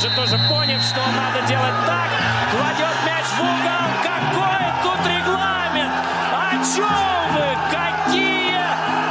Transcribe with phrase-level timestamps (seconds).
[0.00, 2.08] уже тоже поняв, что надо делать так,
[2.50, 3.84] кладет мяч в угол.
[4.02, 5.92] Какой тут регламент?
[6.32, 6.86] О чем
[7.34, 7.46] вы?
[7.70, 8.56] Какие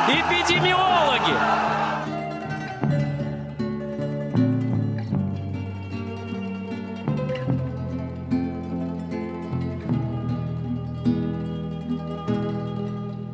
[0.07, 1.36] эпидемиологи?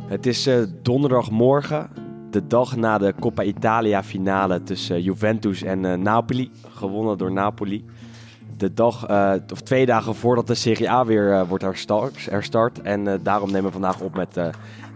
[0.09, 1.89] Het is eh, donderdagmorgen,
[2.35, 7.85] de dag na de Coppa Italia finale tussen Juventus en eh, Napoli, gewonnen door Napoli.
[8.57, 12.25] De dag, eh, of twee dagen voordat de Serie A weer eh, wordt herstart.
[12.29, 12.81] herstart.
[12.81, 14.33] En daarom nemen we vandaag op met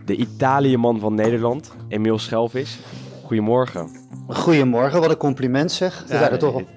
[0.06, 2.80] de Italië-man van Nederland, Emiel Schelvis.
[3.26, 3.90] Goedemorgen.
[4.28, 6.04] Goedemorgen, wat een compliment zeg.
[6.08, 6.68] Er, Ja, zijn, er, toch, wel-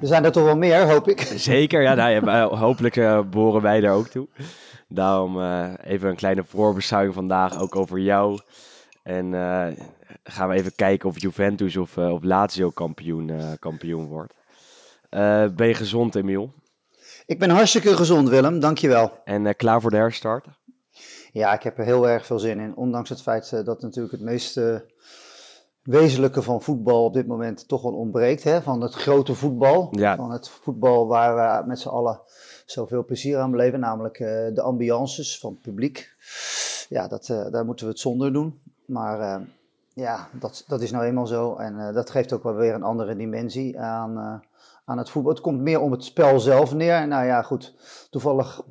[0.00, 1.20] er zijn er toch wel meer, hoop ik.
[1.36, 4.28] Zeker, ja, nou, hopelijk eh, behoren wij daar ook toe.
[4.88, 5.40] Daarom
[5.84, 8.38] even een kleine voorbeschouwing vandaag ook over jou.
[9.02, 9.34] En
[10.26, 14.34] gaan we even kijken of Juventus of, eh, of Lazio kampioen, eh, kampioen wordt.
[15.10, 16.52] Eh, ben je gezond, Emiel?
[17.26, 19.12] Ik ben hartstikke gezond, Willem, dankjewel.
[19.24, 20.46] En klaar voor de herstart?
[21.32, 22.76] Ja, ik heb er heel erg veel zin in.
[22.76, 24.76] Ondanks het feit dat natuurlijk het meest eh,
[25.82, 28.44] wezenlijke van voetbal op dit moment toch wel ontbreekt.
[28.44, 28.62] Hè?
[28.62, 29.88] Van het grote voetbal.
[29.90, 30.16] Ja.
[30.16, 32.20] Van het voetbal waar we met z'n allen
[32.66, 33.80] zoveel plezier aan beleven.
[33.80, 34.18] Namelijk
[34.54, 36.14] de ambiances van het publiek.
[36.88, 38.60] Ja, dat, daar moeten we het zonder doen.
[38.86, 39.46] Maar
[39.96, 41.54] ja, dat, dat is nou eenmaal zo.
[41.54, 44.48] En eh, dat geeft ook wel weer een andere dimensie aan, eh,
[44.84, 45.32] aan het voetbal.
[45.32, 47.08] Het komt meer om het spel zelf neer.
[47.08, 47.74] Nou ja, goed.
[48.10, 48.62] Toevallig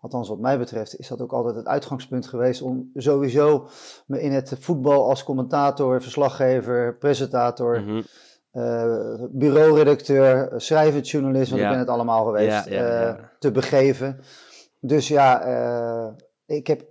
[0.00, 3.68] Althans, wat mij betreft is dat ook altijd het uitgangspunt geweest om sowieso
[4.06, 8.02] me in het voetbal als commentator, verslaggever, presentator,
[8.50, 11.66] eh, bureauredacteur, schrijvend journalist, want Ja.
[11.66, 13.30] ik ben het allemaal geweest, Ja, ja, ja.
[13.38, 14.20] te begeven.
[14.80, 15.42] Dus ja,
[16.46, 16.84] ik heb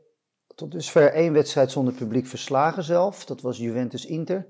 [0.61, 3.25] tot dusver één wedstrijd zonder publiek verslagen zelf.
[3.25, 4.47] Dat was Juventus-Inter.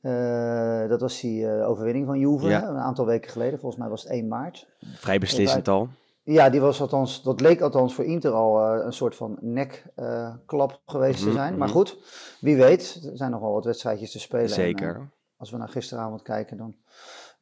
[0.00, 2.68] Eh, dat was die eh, overwinning van Juve, Ja.
[2.68, 3.58] een aantal weken geleden.
[3.58, 4.66] Volgens mij was het 1 maart.
[4.94, 5.88] Vrij beslissend al.
[6.22, 10.80] Ja, die was althans, dat leek althans voor Inter al eh, een soort van nekklap
[10.86, 11.56] geweest Mhm, te zijn.
[11.58, 11.76] Maar mhm.
[11.76, 11.96] goed,
[12.40, 14.44] wie weet, er zijn nog wel wat wedstrijdjes te spelen.
[14.44, 15.10] En, Zeker.
[15.36, 16.74] als we naar gisteravond kijken, dan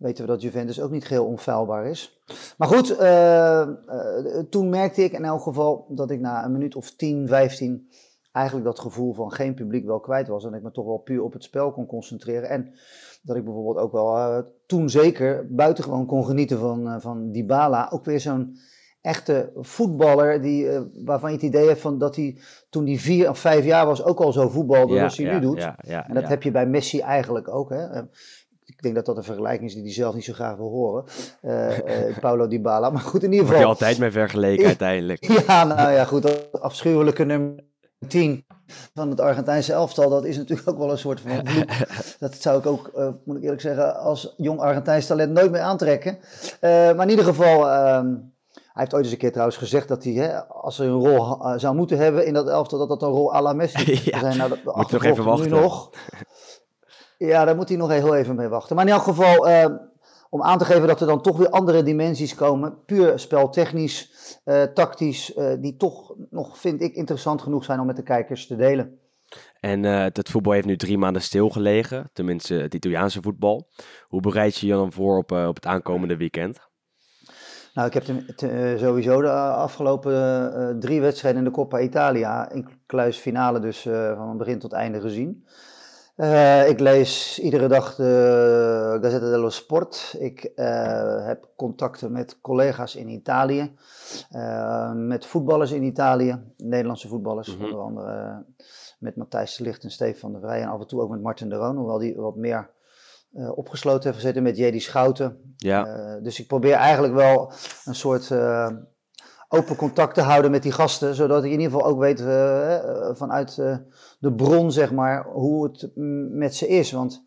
[0.01, 2.21] weten we dat Juventus ook niet geheel onfeilbaar is.
[2.59, 3.69] Maar goed, eh, eh,
[4.51, 7.89] toen merkte ik in elk geval dat ik na een minuut of 10, 15
[8.33, 10.45] eigenlijk dat gevoel van geen publiek wel kwijt was.
[10.45, 12.49] En ik me toch wel puur op het spel kon concentreren.
[12.49, 12.75] En
[13.23, 17.89] dat ik bijvoorbeeld ook wel eh, toen zeker buitengewoon kon genieten van, eh, van Dybala.
[17.93, 18.57] Ook weer zo'n
[19.01, 20.69] echte voetballer die,
[21.05, 22.39] waarvan je het idee hebt van dat hij
[22.71, 25.33] toen hij vier of vijf jaar was ook al zo voetbalde Ja, als hij ja,
[25.33, 25.59] nu doet.
[25.59, 27.71] ja, ja, En dat heb je bij Messi eigenlijk ook.
[27.71, 28.03] Hè?
[28.81, 31.05] Ik denk dat dat een vergelijking is die hij zelf niet zo graag wil horen.
[31.41, 32.91] Eh, eh, Paulo Dybala.
[32.91, 33.69] Maar goed, in ieder Wordt je geval.
[33.71, 35.25] altijd mee vergeleken uiteindelijk.
[35.47, 36.23] Ja, nou ja, goed.
[36.23, 37.65] Dat afschuwelijke nummer
[38.09, 38.45] 10
[38.95, 41.71] van het Argentijnse elftal, dat is natuurlijk ook wel een soort van vloek.
[42.19, 45.61] Dat zou ik ook, eh, moet ik eerlijk zeggen, als jong Argentijns talent nooit meer
[45.61, 46.19] aantrekken.
[46.61, 48.07] Maar in ieder geval, ehm,
[48.53, 51.39] hij heeft ooit eens een keer trouwens gezegd dat hij, hè, als hij een rol
[51.57, 54.21] zou moeten hebben in dat elftal, dat dat een rol à la Messi Ja, zou
[54.21, 54.37] zijn.
[54.37, 55.51] Nou, dat, moet nog even nu wachten.
[55.51, 55.91] nog.
[57.27, 58.77] Ja, daar moet hij nog heel even mee wachten.
[58.77, 59.67] Maar in elk geval, eh,
[60.31, 64.13] om aan te geven dat er dan toch weer andere dimensies komen, puur speltechnisch,
[64.45, 68.47] eh, tactisch, eh, die toch nog, vind ik, interessant genoeg zijn om met de kijkers
[68.47, 68.99] te delen.
[69.61, 72.11] En het voetbal heeft nu drie maanden stilgelegen.
[72.13, 73.69] Tenminste, het Italiaanse voetbal.
[74.09, 76.59] Hoe bereid je je dan voor op, op het aankomende weekend?
[77.75, 78.05] Nou, ik heb
[78.37, 83.83] te- sowieso de afgelopen drie wedstrijden in de Coppa Italia, inclusief finale dus
[84.17, 85.45] van begin tot einde gezien.
[86.21, 90.17] Eh, ik lees iedere dag de Gazzetta dello Sport.
[90.19, 93.75] Ik eh, heb contacten met collega's in Italië,
[94.31, 97.65] eh, met voetballers in Italië, Nederlandse voetballers, Mhm.
[97.65, 98.45] onder andere
[98.99, 101.23] met Matthijs de Ligt en Stefan van der Vrij en af en toe ook met
[101.23, 102.71] Martin de Roon, hoewel die wat meer
[103.55, 105.55] opgesloten heeft gezeten met Jedi Schouten.
[105.57, 107.53] Ja, dus ik probeer eigenlijk wel
[107.85, 108.31] een soort
[109.53, 112.77] open contact te houden met die gasten, zodat ik in ieder geval ook weet eh,
[112.77, 113.77] eh, vanuit eh,
[114.19, 115.91] de bron, zeg maar, hoe het
[116.31, 116.93] met ze is.
[116.93, 117.25] Want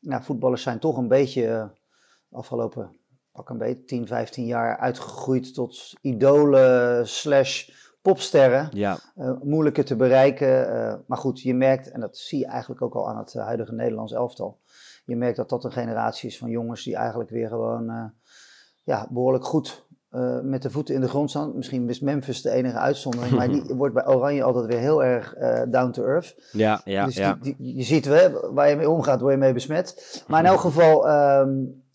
[0.00, 1.70] nou, voetballers zijn toch een beetje
[2.30, 2.98] afgelopen
[3.32, 7.68] pak een beetje 10, 15 jaar uitgegroeid tot idolen slash
[8.02, 8.68] popsterren.
[8.72, 8.98] ja,
[9.42, 11.04] moeilijker te bereiken.
[11.06, 14.12] maar goed, je merkt, en dat zie je eigenlijk ook al aan het huidige Nederlands
[14.12, 14.58] elftal.
[15.04, 18.12] Je merkt dat dat een generatie is van jongens die eigenlijk weer gewoon
[18.82, 21.56] ja, behoorlijk goed eh, met de voeten in de grond staan.
[21.56, 25.34] Misschien is Memphis de enige uitzondering, maar die wordt bij Oranje altijd weer heel erg
[25.34, 26.34] eh, down to earth.
[26.52, 27.04] ja, ja.
[27.04, 27.38] dus ja.
[27.40, 30.22] die, die- je ziet wel, waar je mee omgaat, word je mee besmet.
[30.28, 31.50] Maar in elk geval, ehm,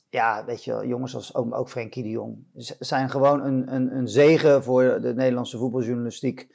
[0.09, 2.37] ja, weet je, jongens als ook, ook Frenkie de Jong
[2.79, 6.47] zijn gewoon een, een, een zegen voor de Nederlandse voetbaljournalistiek.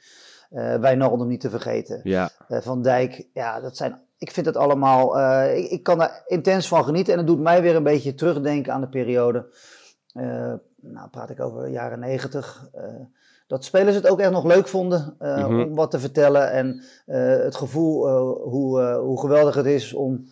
[0.49, 1.99] Eh Wijnaldum niet te vergeten.
[2.03, 2.29] ja.
[2.47, 3.99] Van Dijk, ja, dat zijn.
[4.17, 5.19] Ik vind het allemaal.
[5.55, 7.11] ik, ik kan daar intens van genieten.
[7.13, 9.45] En het doet mij weer een beetje terugdenken aan de periode.
[10.13, 12.69] Uh, nou, praat ik over jaren negentig.
[13.47, 15.61] dat spelers het ook echt nog leuk vonden mhm.
[15.61, 16.51] om wat te vertellen.
[16.51, 16.83] En
[17.41, 18.09] het gevoel
[18.49, 20.25] hoe, hoe geweldig het is om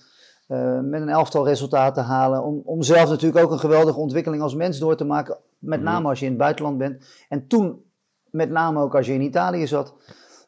[0.81, 2.43] met een elftal resultaat te halen.
[2.43, 5.37] Om, om zelf natuurlijk ook een geweldige ontwikkeling als mens door te maken.
[5.59, 5.89] Met mhm.
[5.89, 7.05] name als je in het buitenland bent.
[7.29, 7.83] En toen,
[8.23, 9.93] met name ook als je in Italië zat.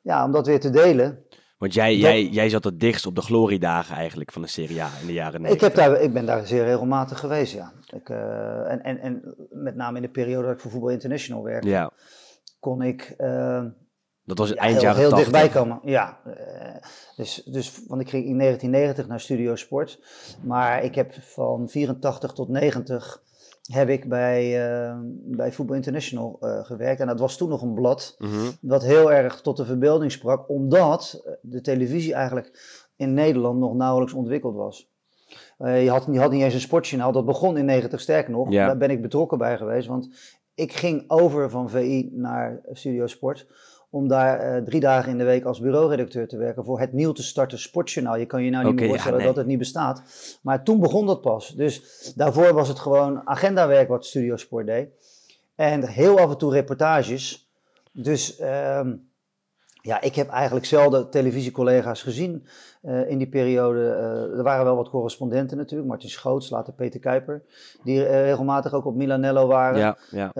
[0.01, 1.25] Ja, om dat weer te delen.
[1.61, 4.89] Want jij, jij, jij zat het dichtst op de gloriedagen eigenlijk van de Serie A
[5.01, 5.67] in de jaren 90.
[5.67, 7.73] Ik, heb daar, ik ben daar zeer regelmatig geweest, ja.
[7.93, 11.43] Ik, uh, en, en, en met name in de periode dat ik voor Voetbal International
[11.43, 11.91] werkte, ja.
[12.59, 13.13] kon ik...
[13.17, 13.63] Uh,
[14.23, 15.79] dat was het ja, eind heel, jaren heel dichtbij komen.
[15.83, 16.33] Ja, uh,
[17.15, 19.99] dus, dus, want ik ging in 1990 naar Studio Sport.
[20.43, 23.21] Maar ik heb van 84 tot 90
[23.61, 27.01] heb ik bij, uh, bij Football International uh, gewerkt.
[27.01, 28.51] En dat was toen nog een blad mm -hmm.
[28.61, 32.51] wat heel erg tot de verbeelding sprak, omdat de televisie eigenlijk
[32.95, 34.89] in Nederland nog nauwelijks ontwikkeld was.
[35.59, 38.51] Uh, je, had, je had niet eens een sportjournaal, dat begon in 90 sterker nog.
[38.51, 38.65] Ja.
[38.65, 40.09] Daar ben ik betrokken bij geweest, want
[40.55, 43.47] ik ging over van VI naar Studio Sport
[43.91, 47.11] om daar uh, drie dagen in de week als bureauredacteur te werken voor het nieuw
[47.11, 48.15] te starten Sportjournaal.
[48.15, 49.33] Je kan je nou niet okay, meer voorstellen ja, nee.
[49.33, 50.03] dat het niet bestaat.
[50.41, 51.49] Maar toen begon dat pas.
[51.49, 51.81] Dus
[52.15, 54.89] daarvoor was het gewoon agendawerk wat Studio Sport deed.
[55.55, 57.49] En heel af en toe reportages.
[57.93, 58.87] Dus uh,
[59.81, 62.45] ja, ik heb eigenlijk zelden televisiecollega's gezien
[62.81, 63.79] uh, in die periode.
[63.79, 65.89] Uh, er waren wel wat correspondenten natuurlijk.
[65.89, 67.43] Martin Schoots, later Peter Kuiper.
[67.83, 69.79] Die regelmatig ook op Milanello waren.
[69.79, 70.31] Ja, ja.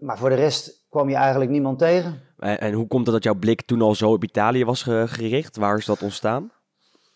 [0.00, 2.20] maar voor de rest kwam je eigenlijk niemand tegen.
[2.38, 5.56] En, en, hoe komt het dat jouw blik toen al zo op Italië was gericht?
[5.56, 6.50] Waar is dat ontstaan?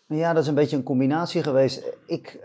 [0.06, 1.82] Ja, dat is een beetje een combinatie geweest.
[2.06, 2.40] Ik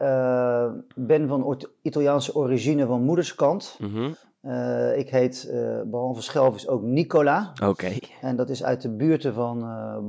[0.96, 3.78] ben van Italiaanse origine van moederskant.
[3.80, 4.16] Mm -hmm.
[4.44, 7.54] Uh, ik heet, uh, behalve Schelvis, ook Nicola.
[7.64, 7.92] Oké.
[8.22, 9.60] En dat is uit de buurten van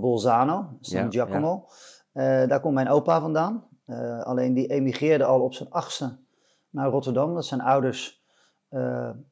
[0.01, 1.67] Bolzano, San ja, Giacomo.
[2.13, 2.47] Ja.
[2.47, 3.65] daar komt mijn opa vandaan.
[4.23, 6.17] alleen die emigreerde al op zijn achtste
[6.71, 7.35] naar Rotterdam.
[7.35, 8.23] Dat zijn ouders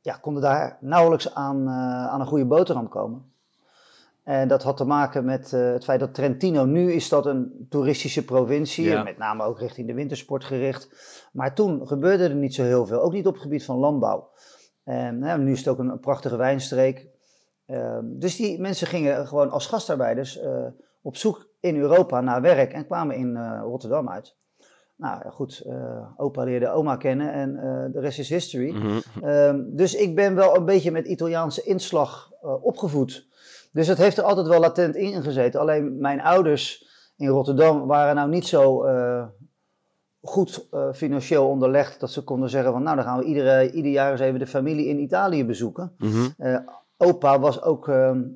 [0.00, 3.30] ja, konden daar nauwelijks aan, aan een goede boterham komen.
[4.24, 8.24] En dat had te maken met het feit dat Trentino, nu is dat een toeristische
[8.24, 9.02] provincie, ja.
[9.02, 10.88] met name ook richting de wintersport gericht.
[11.32, 14.30] Maar toen gebeurde er niet zo heel veel, ook niet op het gebied van landbouw.
[14.84, 17.08] En nou, nu is het ook een, prachtige wijnstreek.
[17.66, 20.40] Ehm, dus die mensen gingen gewoon als gastarbeiders
[21.02, 24.36] op zoek in Europa naar werk en kwamen in Rotterdam uit.
[25.02, 27.62] Nou goed, uh, opa leerde oma kennen en uh,
[27.92, 28.70] de rest is history.
[28.70, 29.28] Mm -hmm.
[29.28, 33.26] um, dus ik ben wel een beetje met Italiaanse inslag uh, opgevoed.
[33.72, 35.60] Dus het heeft er altijd wel latent in gezeten.
[35.60, 36.86] Alleen mijn ouders
[37.16, 38.84] in Rotterdam waren nou niet zo
[40.22, 44.10] goed financieel onderlegd dat ze konden zeggen van nou dan gaan we iedere, ieder jaar
[44.10, 45.92] eens even de familie in Italië bezoeken.
[45.98, 46.64] Mm -hmm.
[46.96, 48.32] opa was ook um,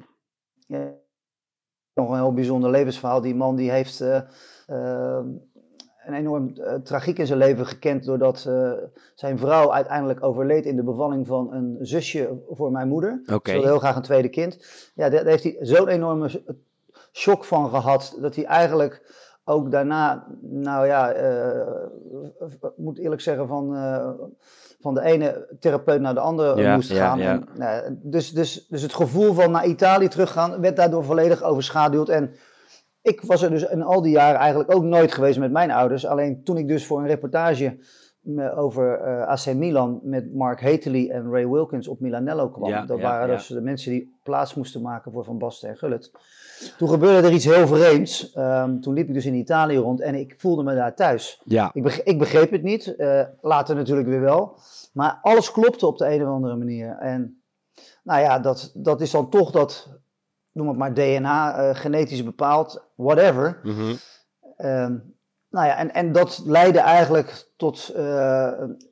[1.95, 3.21] nog een heel bijzonder levensverhaal.
[3.21, 5.27] Die man die heeft ehm,
[6.07, 8.51] een enorm tragiek in zijn leven gekend doordat
[9.15, 13.21] zijn vrouw uiteindelijk overleed in de bevalling van een zusje voor mijn moeder.
[13.23, 13.39] Okay.
[13.43, 14.59] Ze wilde heel graag een tweede kind.
[14.95, 16.43] Ja, daar, heeft hij zo'n enorme
[17.13, 19.03] shock van gehad dat hij eigenlijk
[19.49, 21.67] ook daarna, nou ja, uh,
[22.77, 23.77] moet eerlijk zeggen, van,
[24.81, 27.19] van de ene therapeut naar de andere ja, moest gaan.
[27.19, 27.83] Ja, ja.
[27.83, 32.09] En, dus, dus, dus het gevoel van naar Italië teruggaan werd daardoor volledig overschaduwd.
[32.09, 32.35] En
[33.03, 36.07] ik was er dus in al die jaren eigenlijk ook nooit geweest met mijn ouders.
[36.07, 37.79] Alleen toen ik dus voor een reportage
[38.57, 42.69] over uh, eh, AC Milan met Mark Hately en Ray Wilkins op Milanello kwam.
[42.69, 46.11] Ja, dat waren dus de mensen die plaats moesten maken voor Van Basten en Gullit.
[46.79, 48.37] Toen gebeurde er iets heel vreemds.
[48.37, 51.43] Um, toen liep ik dus in Italië rond en ik voelde me daar thuis.
[51.73, 54.59] Ik, begreep, ik begreep het niet, uh, later natuurlijk weer wel.
[54.93, 56.97] Maar alles klopte op de een of andere manier.
[56.99, 57.41] En
[58.03, 59.89] nou ja, dat, dat is dan toch dat
[60.53, 63.61] noem het maar DNA, uh, genetisch bepaald, whatever.
[63.63, 63.97] Mm -hmm.
[64.67, 65.16] um,
[65.57, 68.47] nou ja, en, en dat leidde eigenlijk tot uh,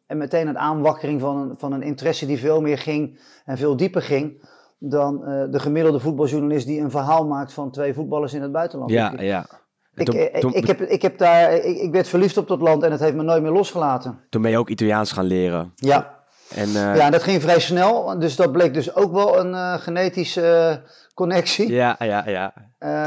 [0.06, 3.76] en meteen een aanwakkering van een, van een interesse die veel meer ging en veel
[3.76, 8.42] dieper ging dan uh, de gemiddelde voetbaljournalist die een verhaal maakt van twee voetballers in
[8.42, 8.90] het buitenland.
[8.90, 9.46] Ja, ja.
[9.94, 12.82] Ik, toen, ik, ik, heb, ik, heb daar, ik, ik werd verliefd op dat land
[12.82, 14.20] en het heeft me nooit meer losgelaten.
[14.30, 15.72] Toen ben je ook Italiaans gaan leren.
[15.74, 16.13] Ja.
[16.54, 16.74] En, uh...
[16.74, 18.18] Ja, en dat ging vrij snel.
[18.18, 20.80] Dus dat bleek dus ook wel een uh, genetische
[21.14, 21.72] connectie.
[21.72, 22.54] Ja, ja, ja.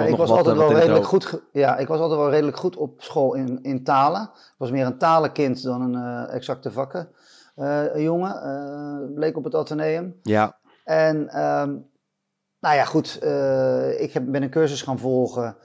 [0.06, 1.42] Ik was altijd wel redelijk goed.
[1.51, 4.22] Ja, ik was altijd wel redelijk goed op school in, in talen.
[4.22, 7.10] Ik was meer een talenkind dan een exacte vakken.
[7.96, 10.20] Jongen, bleek op het Atheneum.
[10.24, 10.58] Ja.
[10.84, 11.89] En um,
[12.60, 13.16] nou ja, goed.
[13.98, 15.56] ik heb, ben een cursus gaan volgen.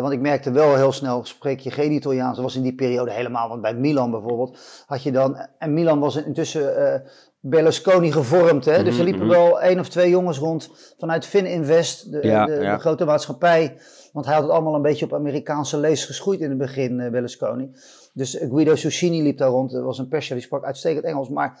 [0.00, 2.34] Want ik merkte wel heel snel, spreek je geen Italiaans.
[2.34, 5.46] Dat was in die periode helemaal, want bij Milan bijvoorbeeld had je dan...
[5.58, 7.02] En Milan was intussen
[7.40, 8.64] Berlusconi gevormd.
[8.64, 8.84] Hè?
[8.84, 12.78] Dus er liepen mhm, wel één of twee jongens rond vanuit Fininvest, de, de, de,
[12.78, 13.78] grote maatschappij.
[14.12, 17.10] Want hij had het allemaal een beetje op Amerikaanse lees geschoeid in het begin, uh,
[17.10, 17.70] Berlusconi.
[18.12, 19.70] Dus Guido Suscini liep daar rond.
[19.70, 21.28] Dat was een perschef, die sprak uitstekend Engels.
[21.28, 21.60] Maar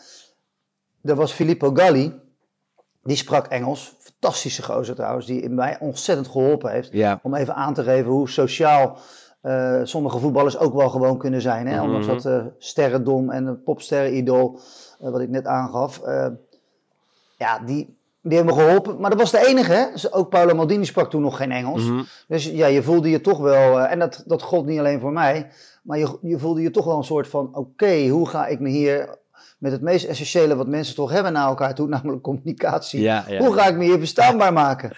[1.02, 2.20] er was Filippo Galli,
[3.02, 3.96] die sprak Engels.
[4.20, 6.88] Fantastische gozer trouwens, die mij ontzettend geholpen heeft.
[6.92, 7.20] Ja.
[7.22, 8.96] Om even aan te geven hoe sociaal
[9.40, 11.66] eh, sommige voetballers ook wel gewoon kunnen zijn.
[11.66, 11.82] Hè?
[11.82, 12.14] Ondanks Mhm.
[12.16, 14.60] dat uh, sterrendom en een popsterren-idool,
[15.02, 16.00] uh, wat ik net aangaf.
[17.36, 19.00] Ja, die, die hebben me geholpen.
[19.00, 19.72] Maar dat was de enige.
[19.72, 19.86] Hè?
[20.10, 21.82] Ook Paolo Maldini sprak toen nog geen Engels.
[21.82, 22.02] Mhm.
[22.28, 23.80] Dus ja, je voelde je toch wel...
[23.80, 25.50] en dat, dat gold niet alleen voor mij.
[25.82, 27.46] Maar je, je voelde je toch wel een soort van...
[27.48, 29.18] Oké, okay, hoe ga ik me hier
[29.58, 33.00] met het meest essentiële wat mensen toch hebben naar elkaar toe, namelijk communicatie.
[33.00, 34.92] Ja, ja, Hoe ga ik me hier verstaanbaar maken?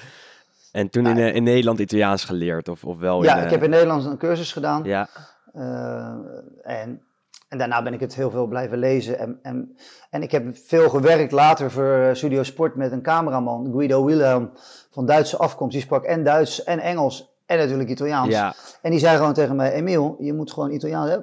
[0.72, 3.22] En toen in, uh, in Nederland Italiaans geleerd, of, of wel?
[3.22, 4.84] Ja, in, ik heb in Nederland een cursus gedaan.
[4.84, 5.08] Ja.
[5.54, 6.14] Uh,
[6.62, 7.02] en,
[7.48, 9.18] en daarna ben ik het heel veel blijven lezen.
[9.18, 9.76] En, en,
[10.10, 14.50] en ik heb veel gewerkt later voor Studio Sport met een cameraman, Guido Wilhelm,
[14.90, 15.72] van Duitse afkomst.
[15.72, 17.31] Die sprak en Duits en Engels.
[17.46, 18.28] En natuurlijk Italiaans.
[18.28, 18.54] Ja.
[18.82, 21.18] En die zei gewoon tegen mij: Emiel, je moet gewoon Italiaans, hè?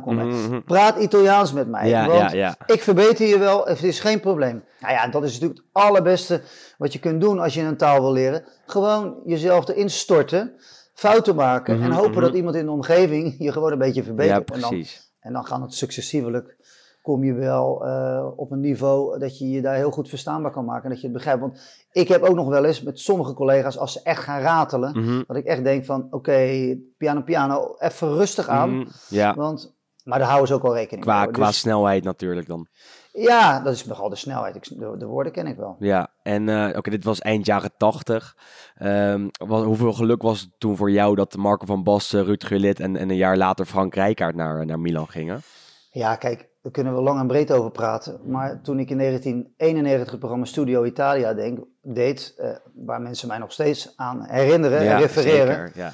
[0.00, 0.26] Komen.
[0.26, 0.64] Mm -hmm.
[0.64, 1.88] Praat Italiaans met mij.
[1.88, 2.56] Ja, want ja, ja.
[2.66, 4.64] ik verbeter je wel, het is geen probleem.
[4.80, 6.42] Nou ja, dat is natuurlijk het allerbeste
[6.78, 8.44] wat je kunt doen als je een taal wil leren.
[8.66, 10.52] Gewoon jezelf erin storten,
[10.94, 12.20] fouten maken Mhm, en hopen mhm.
[12.20, 14.50] dat iemand in de omgeving je gewoon een beetje verbetert.
[14.50, 14.84] En, dan,
[15.20, 16.56] en dan gaat het successievelijk.
[17.04, 20.64] Kom je wel uh, op een niveau dat je je daar heel goed verstaanbaar kan
[20.64, 21.40] maken en dat je het begrijpt.
[21.40, 24.98] Want ik heb ook nog wel eens met sommige collega's, als ze echt gaan ratelen,
[25.00, 25.22] Mhm.
[25.26, 28.76] dat ik echt denk van, oké, piano, piano, even rustig aan.
[28.78, 28.88] Mhm.
[29.08, 31.30] Ja, Want, maar daar houden ze ook wel rekening qua, mee.
[31.30, 32.66] qua Dus- snelheid natuurlijk dan.
[33.12, 34.54] ja, dat is nogal de snelheid.
[34.56, 35.76] Ik, de, de woorden ken ik wel.
[35.78, 38.36] Ja, en eh, oké, dit was eind jaren tachtig.
[38.74, 42.96] Ehm, hoeveel geluk was het toen voor jou dat Marco van Basten, Ruud Gullit en,
[42.96, 45.40] en een jaar later Frank Rijkaard naar, naar Milan gingen?
[45.90, 48.20] Ja, kijk, daar kunnen we lang en breed over praten.
[48.24, 53.38] Maar toen ik in 1991 het programma Studio Italia denk, deed, eh, waar mensen mij
[53.38, 55.92] nog steeds aan herinneren en refereren, zeker, ja.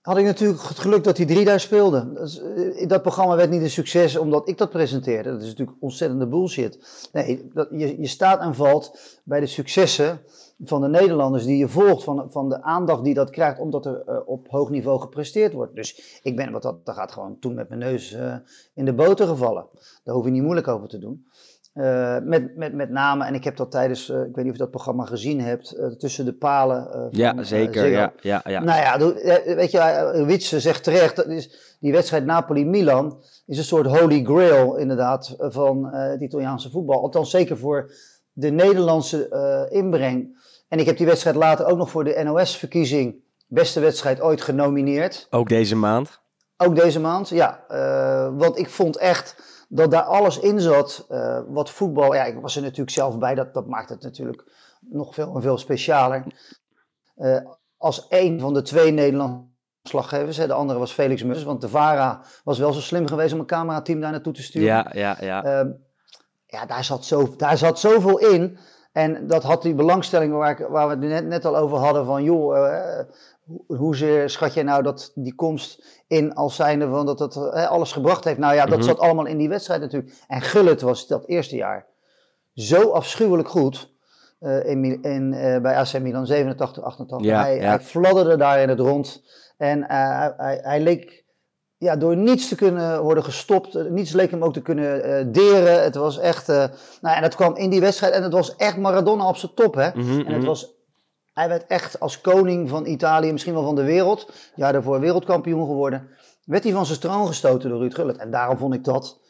[0.00, 2.14] had ik natuurlijk het geluk dat die drie daar speelden.
[2.14, 5.30] Dat, is, eh, dat programma werd niet een succes omdat ik dat presenteerde.
[5.30, 7.08] Dat is natuurlijk ontzettende bullshit.
[7.12, 10.20] Nee, dat, je, je staat en valt bij de successen
[10.64, 14.02] van de Nederlanders die je volgt, van, van de aandacht die dat krijgt, omdat er
[14.08, 15.74] uh, op hoog niveau gepresteerd wordt.
[15.74, 18.34] Dus ik ben, wat dat, dat gaat gewoon toen met mijn neus uh,
[18.74, 19.66] in de boter gevallen.
[20.04, 21.26] Daar hoef je niet moeilijk over te doen.
[21.74, 24.58] Uh, met, met, met name, en ik heb dat tijdens, ik weet niet of je
[24.58, 26.88] dat programma gezien hebt, tussen de palen.
[26.90, 27.86] Van, ja, zeker.
[27.86, 28.62] ja, ja, ja.
[28.62, 29.14] Nou ja,
[29.54, 34.76] weet je, Witse zegt terecht, dat is, die wedstrijd Napoli-Milan is een soort holy grail
[34.76, 37.00] inderdaad van het Italiaanse voetbal.
[37.00, 37.92] Althans zeker voor
[38.32, 40.36] de Nederlandse inbreng.
[40.68, 45.26] En ik heb die wedstrijd later ook nog voor de NOS-verkiezing beste wedstrijd ooit genomineerd.
[45.30, 46.20] Ook deze maand?
[46.56, 47.64] Ook deze maand, ja.
[47.68, 49.36] Uh, want ik vond echt
[49.68, 52.14] dat daar alles in zat uh, wat voetbal...
[52.14, 54.44] Ja, ik was er natuurlijk zelf bij, dat, dat maakt het natuurlijk
[54.80, 56.24] nog veel en veel specialer.
[57.16, 57.36] Uh,
[57.76, 59.46] als een van de twee Nederlandse
[59.82, 63.32] slaggevers, hè, de andere was Felix Mus, want de VARA was wel zo slim geweest
[63.32, 64.68] om een camerateam daar naartoe te sturen.
[64.68, 65.64] Ja, ja, ja.
[65.64, 65.70] Uh,
[66.46, 68.58] ja, daar zat, zo, daar zat zoveel in...
[68.98, 72.04] En dat had die belangstelling waar, ik, waar we het net, net al over hadden
[72.04, 73.00] van, joh, uh,
[73.78, 77.92] hoezeer schat jij nou dat die komst in als zijnde van dat het uh, alles
[77.92, 78.38] gebracht heeft?
[78.38, 78.86] Nou ja, dat Mhm.
[78.86, 80.12] zat allemaal in die wedstrijd natuurlijk.
[80.28, 81.86] En Gullit was dat eerste jaar
[82.54, 83.94] zo afschuwelijk goed
[84.40, 85.30] uh, in, in,
[85.62, 87.28] bij AC Milan 87, 88.
[87.28, 87.62] Ja, hij, ja.
[87.62, 89.22] hij fladderde daar in het rond
[89.56, 91.24] en hij, hij, hij leek
[91.78, 93.90] ja, door niets te kunnen worden gestopt.
[93.90, 95.82] Niets leek hem ook te kunnen uh, deren.
[95.82, 96.48] Het was echt.
[96.48, 96.64] Uh,
[97.00, 98.12] nou, en dat kwam in die wedstrijd.
[98.12, 99.74] En het was echt Maradona op zijn top.
[99.74, 99.88] Hè?
[99.88, 100.44] Mhm, en het mhm.
[100.46, 100.76] was.
[101.32, 104.32] Hij werd echt als koning van Italië, misschien wel van de wereld.
[104.54, 106.08] Ja, daarvoor wereldkampioen geworden.
[106.44, 108.16] Werd hij van zijn troon gestoten door Ruud Gullit.
[108.16, 109.20] En daarom vond ik dat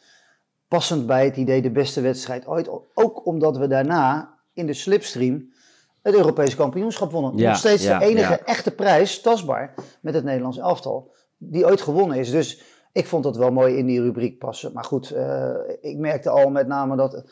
[0.67, 2.69] passend bij het idee de beste wedstrijd ooit.
[2.93, 5.53] Ook omdat we daarna in de slipstream
[6.01, 7.37] het Europees kampioenschap wonnen.
[7.37, 8.39] Ja, Nog steeds ja, de enige ja.
[8.39, 12.31] echte prijs, tastbaar, met het Nederlands elftal die ooit gewonnen is.
[12.31, 14.71] Dus ik vond dat wel mooi in die rubriek passen.
[14.73, 15.49] Maar goed, uh,
[15.81, 17.23] ik merkte al met name dat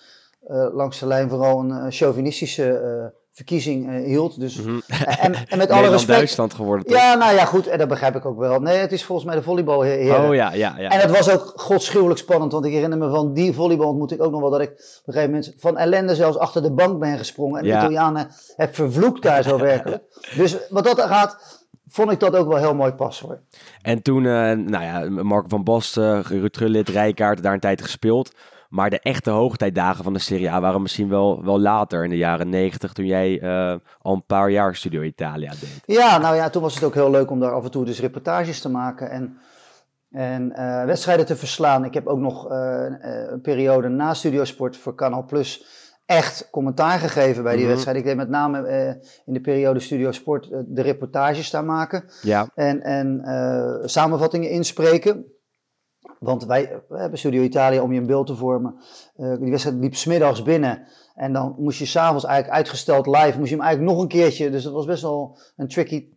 [0.47, 4.39] uh, langs de lijn vooral een uh, chauvinistische verkiezing hield.
[4.39, 4.79] Dus, Mhm.
[5.19, 6.17] en, en met alle respect...
[6.17, 6.85] Duitsland geworden.
[6.85, 6.97] toch?
[6.97, 8.59] Ja, nou ja, goed, en dat begrijp ik ook wel.
[8.59, 10.27] Nee, het is volgens mij de volleybalheren.
[10.27, 10.89] Oh ja, ja, ja.
[10.89, 14.23] En het was ook godschuwelijk spannend, want ik herinner me van die volleybal ontmoet ik
[14.23, 16.99] ook nog wel dat ik op een gegeven moment van ellende zelfs achter de bank
[16.99, 17.71] ben gesprongen en Ja.
[17.71, 20.03] de Italianen heb vervloekt daar zo werkelijk.
[20.37, 21.56] Dus wat dat gaat,
[21.97, 23.39] vond ik dat ook wel heel mooi passen hoor.
[23.81, 28.35] En toen, eh, nou ja, Marco van Basten, Ruud Gullit, Rijkaard, daar een tijd gespeeld.
[28.69, 32.17] Maar de echte hoogtijdagen van de Serie A waren misschien wel, wel later, in de
[32.17, 35.81] jaren negentig, toen jij eh, al een paar jaar Studio Italia deed.
[35.85, 37.99] Ja, nou ja, toen was het ook heel leuk om daar af en toe dus
[37.99, 39.37] reportages te maken en,
[40.11, 41.85] en eh, wedstrijden te verslaan.
[41.85, 45.65] Ik heb ook nog een periode na Studiosport voor Canal Plus
[46.07, 47.69] echt commentaar gegeven bij die Mhm.
[47.71, 47.97] wedstrijd.
[47.97, 48.87] Ik deed met name eh,
[49.25, 54.49] in de periode Studio Sport eh, de reportages daar maken Ja, en, en eh, samenvattingen
[54.49, 55.25] inspreken.
[56.19, 58.75] Want wij we hebben Studio Italië om je een beeld te vormen.
[59.15, 60.87] Die wedstrijd liep smiddags binnen.
[61.15, 64.49] En dan moest je s'avonds eigenlijk uitgesteld live, moest je hem eigenlijk nog een keertje.
[64.49, 66.07] Dus dat was best wel een tricky,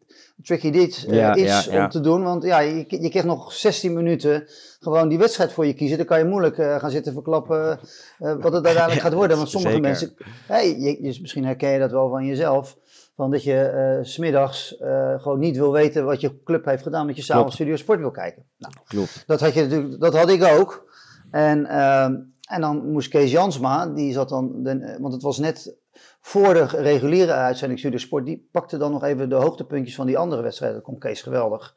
[0.43, 1.85] tricky dit, uh, ja, ja, ja.
[1.85, 2.23] om te doen.
[2.23, 4.45] Want ja, je, je kreeg nog 16 minuten
[4.81, 5.97] gewoon die wedstrijd voor je kiezen.
[5.97, 7.79] Dan kan je moeilijk uh, gaan zitten verklappen
[8.19, 9.37] wat het uiteindelijk gaat worden.
[9.37, 9.89] Want sommige Zeker.
[9.89, 10.15] mensen,
[10.47, 12.79] hey, je, dus misschien herken je dat wel van jezelf.
[13.17, 14.77] Van dat je smiddags
[15.17, 18.11] gewoon niet wil weten wat je club heeft gedaan, dat je s'avonds Studio Sport wil
[18.11, 18.45] kijken.
[18.59, 19.23] Nou, Klopt.
[19.27, 20.89] Dat had, je natuurlijk, dat had ik ook.
[21.31, 22.05] En, uh,
[22.51, 25.77] en dan moest Kees Jansma, die zat dan, de, want het was net
[26.21, 30.19] voor de reguliere uitzending Studio Sport, die pakte dan nog even de hoogtepuntjes van die
[30.19, 30.77] andere wedstrijden.
[30.79, 31.75] Dat komt Kees geweldig.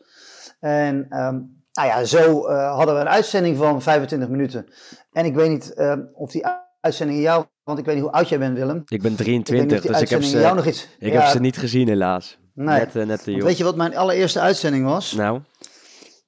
[0.59, 4.65] En um, nou ja, zo uh, hadden we een uitzending van 25 minuten.
[5.11, 5.75] En ik weet niet
[6.13, 6.45] of die
[6.81, 8.83] uitzending jou want ik weet niet hoe oud jij bent, Willem.
[8.87, 10.87] Ik ben 23, ik dus ik heb ze, jou nog iets...
[10.99, 12.37] ik ja, heb ze niet gezien helaas.
[12.53, 12.79] Nee.
[12.79, 15.11] Net, uh, net weet je wat mijn allereerste uitzending was?
[15.11, 15.41] Nou?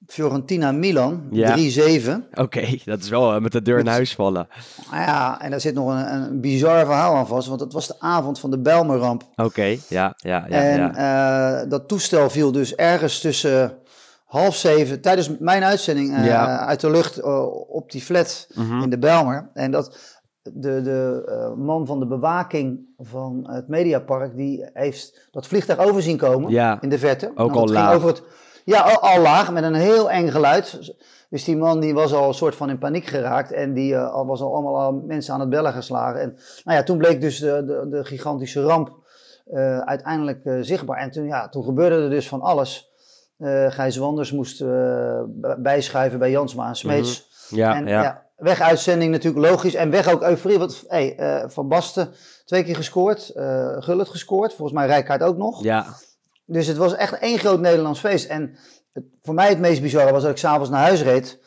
[0.06, 1.56] Fiorentina Milan, ja.
[1.56, 1.60] 3-7.
[2.30, 4.48] Oké, okay, dat is wel uh, met de deur in huis vallen.
[4.90, 7.94] Ja, en daar zit nog een, een bizar verhaal aan vast, want het was de
[7.98, 9.22] avond van de Belmerramp.
[9.22, 10.62] Oké, okay, ja, ja, ja.
[10.62, 11.62] En ja.
[11.62, 13.78] Uh, dat toestel viel dus ergens tussen
[14.24, 16.58] half zeven, tijdens mijn uitzending ja.
[16.58, 17.22] uit de lucht
[17.68, 18.82] op die flat mm -hmm.
[18.82, 19.50] in de Belmer.
[19.54, 20.16] En dat
[20.54, 26.50] de, de man van de bewaking van het Mediapark, die heeft dat vliegtuig overzien komen
[26.50, 27.32] ja, in de verte.
[27.34, 27.94] Ook al laag.
[27.94, 28.22] Over het,
[28.66, 30.94] ja, al, al, laag, met een heel eng geluid.
[31.30, 34.12] Dus die man die was al een soort van in paniek geraakt en die uh,
[34.12, 36.20] al was al allemaal al mensen aan het bellen geslagen.
[36.20, 38.92] En nou ja, toen bleek dus de, de, de gigantische ramp
[39.46, 40.98] uh, uiteindelijk zichtbaar.
[40.98, 42.94] En toen, ja, toen gebeurde er dus van alles.
[43.68, 44.64] Gijs Wanders moest
[45.58, 47.18] bijschuiven bij Jansma en Smeets.
[47.20, 47.58] Mm -hmm.
[47.58, 48.02] ja, en, ja.
[48.02, 49.74] ja weg uitzending natuurlijk logisch.
[49.74, 50.58] En weg ook euforie.
[50.58, 52.08] Want hey, Van Basten
[52.44, 53.32] twee keer gescoord.
[53.78, 54.54] Gullit gescoord.
[54.54, 55.62] Volgens mij Rijkaard ook nog.
[55.62, 55.86] Ja.
[56.46, 58.28] Dus het was echt één groot Nederlands feest.
[58.28, 58.56] En
[58.92, 61.38] het, voor mij het meest bizarre was dat ik s'avonds naar huis reed.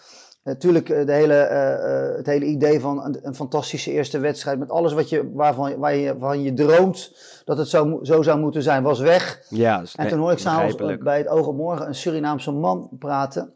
[0.44, 4.60] Natuurlijk uh, de hele, uh, het hele idee van een, een, fantastische eerste wedstrijd.
[4.60, 8.40] Met alles wat je, waarvan, waar je, waarvan je droomt dat het zo, zo zou
[8.40, 9.42] moeten zijn, was weg.
[9.50, 13.54] Ja, en toen hoorde ik s'avonds bij het Oog op Morgen een Surinaamse man praten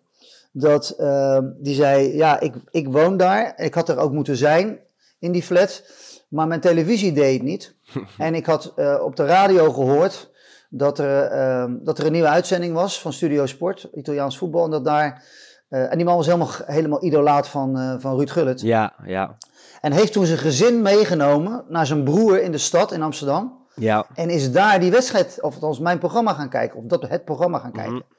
[0.54, 3.54] dat uh, die zei, ja, ik, ik woon daar.
[3.58, 4.80] Ik had er ook moeten zijn
[5.20, 5.84] in die flat.
[6.28, 7.76] Maar mijn televisie deed het niet.
[8.18, 10.32] en ik had uh, op de radio gehoord
[10.76, 14.64] dat er, uh, dat er een nieuwe uitzending was van Studio Sport, Italiaans voetbal.
[14.66, 15.24] En dat daar,
[15.70, 18.62] uh, en die man was helemaal, helemaal idolaat van, van Ruud Gullit.
[18.62, 19.38] Ja, ja.
[19.82, 23.62] En heeft toen zijn gezin meegenomen naar zijn broer in de stad in Amsterdam.
[23.76, 24.06] Ja.
[24.16, 26.80] En is daar die wedstrijd, of althans mijn programma gaan kijken.
[26.80, 27.94] Of dat het programma gaan kijken.
[27.94, 28.18] Mm -hmm.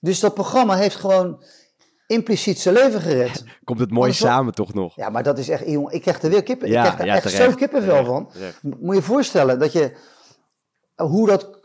[0.00, 1.42] Dus dat programma heeft gewoon
[2.06, 3.44] impliciet zijn leven gered.
[3.64, 4.52] Komt het mooi samen wel...
[4.52, 4.96] toch nog?
[4.96, 6.68] Ja, maar dat is echt, jongen, ik krijg er weer kippen.
[6.68, 8.30] Ja, ik krijg er ja, echt zo kippenvel van.
[8.32, 8.62] Terecht.
[8.62, 9.96] Moet je je voorstellen dat je,
[10.96, 11.59] hoe dat,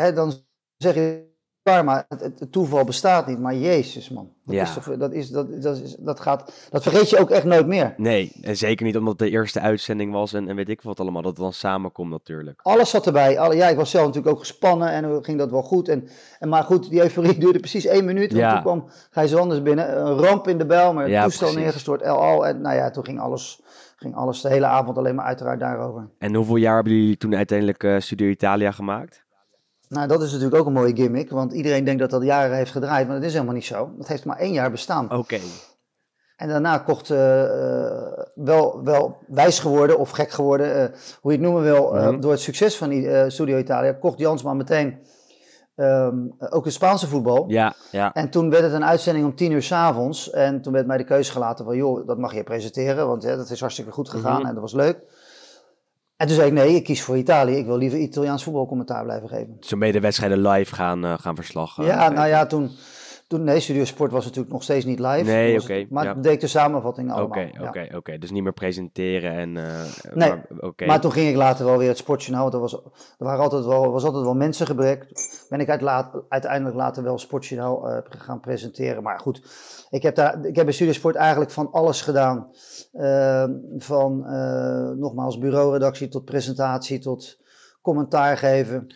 [0.00, 0.32] hè, dan
[0.76, 1.34] zeg je,
[1.66, 4.32] karma, het, het, toeval bestaat niet, maar Jezus man.
[4.44, 4.62] Dat, ja.
[4.62, 7.66] is toch, dat, is, dat, dat, is, dat, gaat, dat vergeet je ook echt nooit
[7.66, 7.94] meer.
[7.96, 11.00] Nee, en zeker niet omdat het de eerste uitzending was en, en weet ik wat
[11.00, 12.60] allemaal, dat het dan samenkomt natuurlijk.
[12.62, 13.38] Alles zat erbij.
[13.38, 15.88] Alle, ja, ik was zelf natuurlijk ook gespannen en ging dat wel goed.
[15.88, 18.32] En, en, maar goed, die euforie duurde precies één minuut.
[18.32, 18.52] Ja.
[18.52, 21.62] toen kwam Gijs Anders binnen, een ramp in de bel, maar het ja, toestel precies.
[21.62, 22.46] neergestort, LL.
[22.46, 23.60] En nou ja, toen ging alles,
[23.96, 26.08] ging alles de hele avond alleen maar uiteraard daarover.
[26.18, 29.25] En hoeveel jaar hebben jullie toen uiteindelijk uh, Studio Italia gemaakt?
[29.88, 32.70] Nou, dat is natuurlijk ook een mooie gimmick, want iedereen denkt dat dat jaren heeft
[32.70, 33.90] gedraaid, maar dat is helemaal niet zo.
[33.96, 35.04] Dat heeft maar één jaar bestaan.
[35.04, 35.14] Oké.
[35.14, 35.40] Okay.
[36.36, 38.02] En daarna kocht, uh, uh,
[38.34, 42.20] wel, wel wijs geworden of gek geworden, uh, hoe je het noemen wil, mm -hmm.
[42.20, 44.98] door het succes van die, Studio Italia, kocht Jansma meteen
[45.76, 47.44] um, ook de Spaanse voetbal.
[47.48, 48.12] Ja, ja.
[48.12, 50.30] En toen werd het een uitzending om tien uur s'avonds.
[50.30, 53.36] En toen werd mij de keuze gelaten van, joh, dat mag je presenteren, want hè,
[53.36, 54.46] dat is hartstikke goed gegaan mm -hmm.
[54.46, 54.98] en dat was leuk.
[56.16, 57.56] En toen zei ik, nee, ik kies voor Italië.
[57.56, 59.56] Ik wil liever Italiaans voetbalcommentaar blijven geven.
[59.60, 62.70] Zo ben je de wedstrijden live gaan, uh, gaan verslag uh, Ja, nou ja, toen,
[63.26, 63.44] toen...
[63.44, 65.24] Nee, Studio Sport was natuurlijk nog steeds niet live.
[65.24, 65.62] Nee, oké.
[65.62, 66.14] Okay, maar ja.
[66.14, 67.38] deed ik de samenvatting allemaal.
[67.38, 68.18] Oké, okay, oké, oké.
[68.18, 69.56] Dus niet meer presenteren en...
[69.56, 69.64] Uh,
[70.14, 72.52] nee, maar, maar toen ging ik later wel weer het sportjournaal.
[72.52, 72.72] Er was,
[73.18, 75.06] er waren altijd wel, was altijd wel mensengebrek.
[75.48, 79.02] Ben ik uit laat, uiteindelijk later wel sportjournaal uh, gaan presenteren.
[79.02, 79.42] Maar goed,
[79.90, 82.48] ik heb, daar, ik heb bij Studio Sport eigenlijk van alles gedaan.
[82.92, 83.44] Uh,
[83.78, 87.38] van uh, nogmaals bureauredactie tot presentatie tot
[87.82, 88.86] commentaar geven.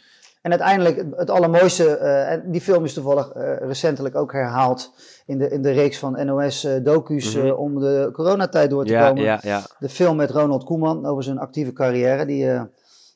[0.41, 4.93] En uiteindelijk het allermooiste, uh, en die film is toevallig recentelijk ook herhaald
[5.27, 7.51] in de, in de reeks van NOS docu's mm -hmm.
[7.51, 9.23] om de coronatijd door te ja, komen.
[9.23, 9.63] Ja, ja.
[9.79, 12.27] De film met Ronald Koeman over zijn actieve carrière.
[12.27, 12.45] Die,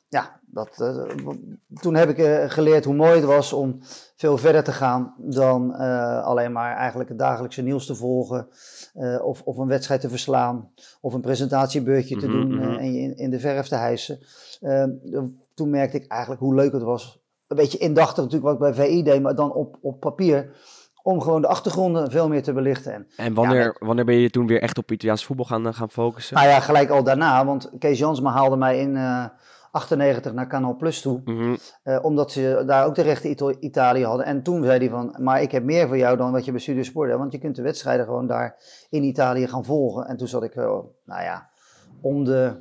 [0.07, 0.93] ja, dat,
[1.81, 3.79] toen heb ik geleerd hoe mooi het was om
[4.15, 8.47] veel verder te gaan dan uh, alleen maar eigenlijk het dagelijkse nieuws te volgen.
[9.21, 10.71] Of, of een wedstrijd te verslaan.
[11.01, 12.49] Of een presentatiebeurtje te mm -hmm.
[12.49, 14.19] doen uh, en je in, in, de verf te hijsen.
[15.55, 17.23] Toen merkte ik eigenlijk hoe leuk het was.
[17.47, 20.55] Een beetje indachtig natuurlijk wat ik bij VI deed, maar dan op, op papier.
[21.03, 22.93] om gewoon de achtergronden veel meer te belichten.
[22.93, 25.89] En, En wanneer, wanneer ben je toen weer echt op Italiaans voetbal gaan, eh, gaan
[25.89, 26.35] focussen?
[26.35, 29.25] nou ja, gelijk al daarna, want Kees Jansma haalde mij in eh
[29.75, 31.21] 98 naar Canal Plus toe.
[31.25, 31.55] Mhm.
[31.83, 34.25] Eh, omdat ze daar ook de rechten Italië hadden.
[34.25, 36.59] En toen zei hij van, maar ik heb meer voor jou dan wat je bij
[36.59, 37.19] Studio Sport hebt.
[37.19, 38.55] Want je kunt de wedstrijden gewoon daar
[38.89, 40.05] in Italië gaan volgen.
[40.05, 40.63] En toen zat ik, eh,
[41.05, 41.49] nou ja,
[42.01, 42.53] om de,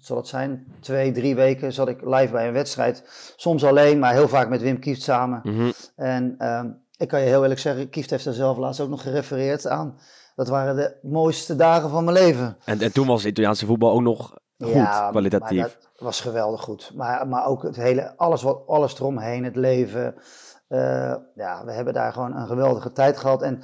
[0.00, 3.04] zal het zijn, twee, drie weken zat ik live bij een wedstrijd.
[3.36, 5.40] Soms alleen, maar heel vaak met Wim Kieft samen.
[5.42, 5.70] Mhm.
[5.96, 9.02] En ehm, ik kan je heel eerlijk zeggen, Kieft heeft er zelf laatst ook nog
[9.02, 9.98] gerefereerd aan.
[10.34, 12.56] Dat waren de mooiste dagen van mijn leven.
[12.64, 15.60] En, en toen was het Italiaanse voetbal ook nog goed, kwalitatief.
[15.60, 16.92] Maar dat was geweldig goed.
[16.94, 20.14] Maar, maar ook het hele, alles, wat, alles eromheen, het leven.
[20.68, 23.42] Eh, ja, we hebben daar gewoon een geweldige tijd gehad.
[23.42, 23.62] En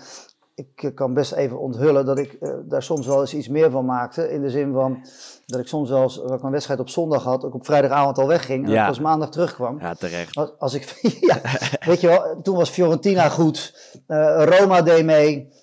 [0.55, 3.71] ik eh, kan best even onthullen dat ik eh, daar soms wel eens iets meer
[3.71, 4.31] van maakte.
[4.33, 5.05] In de zin van
[5.47, 8.19] dat ik soms wel eens, dat ik een wedstrijd op zondag had, ook op vrijdagavond
[8.19, 8.65] al wegging.
[8.65, 8.87] En Ja.
[8.87, 9.81] pas maandag terugkwam.
[9.81, 10.37] Ja, terecht.
[10.37, 11.41] Als, als ik, ja,
[11.87, 13.75] weet je wel, toen was Fiorentina goed.
[14.07, 15.61] Eh, Roma deed mee.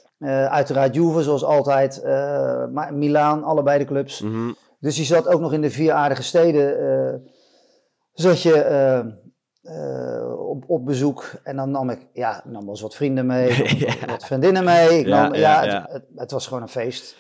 [0.50, 2.02] Uiteraard Juve, zoals altijd.
[2.74, 4.22] Maar Milaan, allebei de clubs.
[4.22, 4.52] Mhm.
[4.80, 7.30] Dus je zat ook nog in de vier aardige steden.
[8.14, 8.54] zat je
[9.62, 11.32] eh, op, op bezoek.
[11.44, 13.48] En dan nam ik, ja, ik nam wel eens wat vrienden mee.
[13.86, 13.94] Ja.
[14.08, 15.00] Wat, vriendinnen mee.
[15.00, 15.92] Ik Ja, nam, ja, ja, het.
[15.92, 17.16] Het, het was gewoon een feest.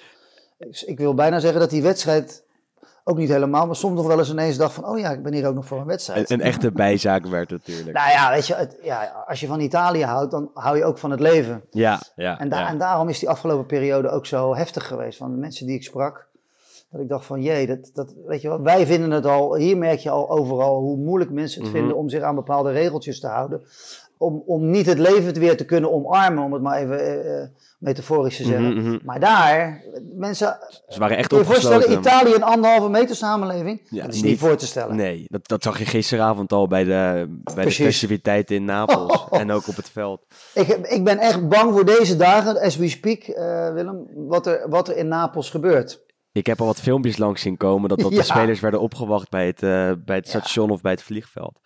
[0.57, 2.43] Dus ik wil bijna zeggen dat die wedstrijd,
[3.03, 5.33] ook niet helemaal, maar soms nog wel eens ineens dacht van, oh ja, ik ben
[5.33, 6.29] hier ook nog voor een Een, wedstrijd.
[6.29, 7.97] een echte bijzaak werd het natuurlijk.
[7.97, 10.97] Nou ja, weet je, het, ja, als je van Italië houdt, dan hou je ook
[10.97, 11.63] van het leven.
[11.69, 12.39] Ja, ja.
[12.39, 15.17] En, da- en daarom is die afgelopen periode ook zo heftig geweest.
[15.17, 16.27] Van de mensen die ik sprak.
[16.91, 19.77] Dat ik dacht van, jee, dat, dat, weet je wel, wij vinden het al, hier
[19.77, 21.79] merk je al overal hoe moeilijk mensen het Mhm.
[21.79, 23.61] vinden om zich aan bepaalde regeltjes te houden.
[24.17, 27.47] Om, om niet het leven weer te kunnen omarmen, om het maar even eh, eh,
[27.79, 28.73] metaforisch te zeggen.
[28.73, 28.97] Mhm, mhm.
[29.03, 29.83] Maar daar,
[30.15, 32.11] mensen, Ze waren echt kun je voorstellen, opgesloten.
[32.11, 33.81] Italië een anderhalve meter samenleving?
[33.89, 34.29] Ja, dat is niet.
[34.31, 34.95] niet voor te stellen.
[34.95, 39.25] Nee, dat, dat zag je gisteravond al bij de, bij de festiviteiten in Napels.
[39.29, 40.21] En ook op het veld.
[40.53, 44.65] Ik, ik ben echt bang voor deze dagen, as we speak, eh, Willem, wat er,
[44.69, 46.07] wat er in Napels gebeurt.
[46.31, 48.17] Ik heb al wat filmpjes langs zien komen dat, dat Ja.
[48.17, 51.59] de spelers werden opgewacht bij het, eh, bij het station of bij het vliegveld.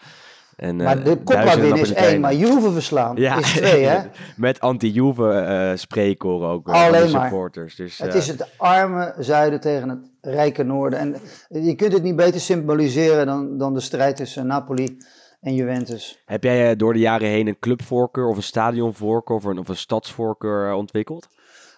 [0.55, 3.99] En, eh, Maar de Coppa winnen is één, maar Juve verslaan Ja, is twee, hè?
[4.37, 7.21] met anti-Juve eh spreekkoren ook eh, Alleen van de maar.
[7.29, 7.75] supporters.
[7.75, 10.99] Dus, Het eh, is het arme zuiden tegen het rijke noorden.
[10.99, 11.15] En
[11.63, 14.97] je kunt het niet beter symboliseren dan, dan de strijd tussen Napoli
[15.41, 16.21] en Juventus.
[16.25, 19.67] Heb jij eh, door de jaren heen een clubvoorkeur of een stadionvoorkeur of een, of
[19.67, 21.27] een stadsvoorkeur eh, ontwikkeld?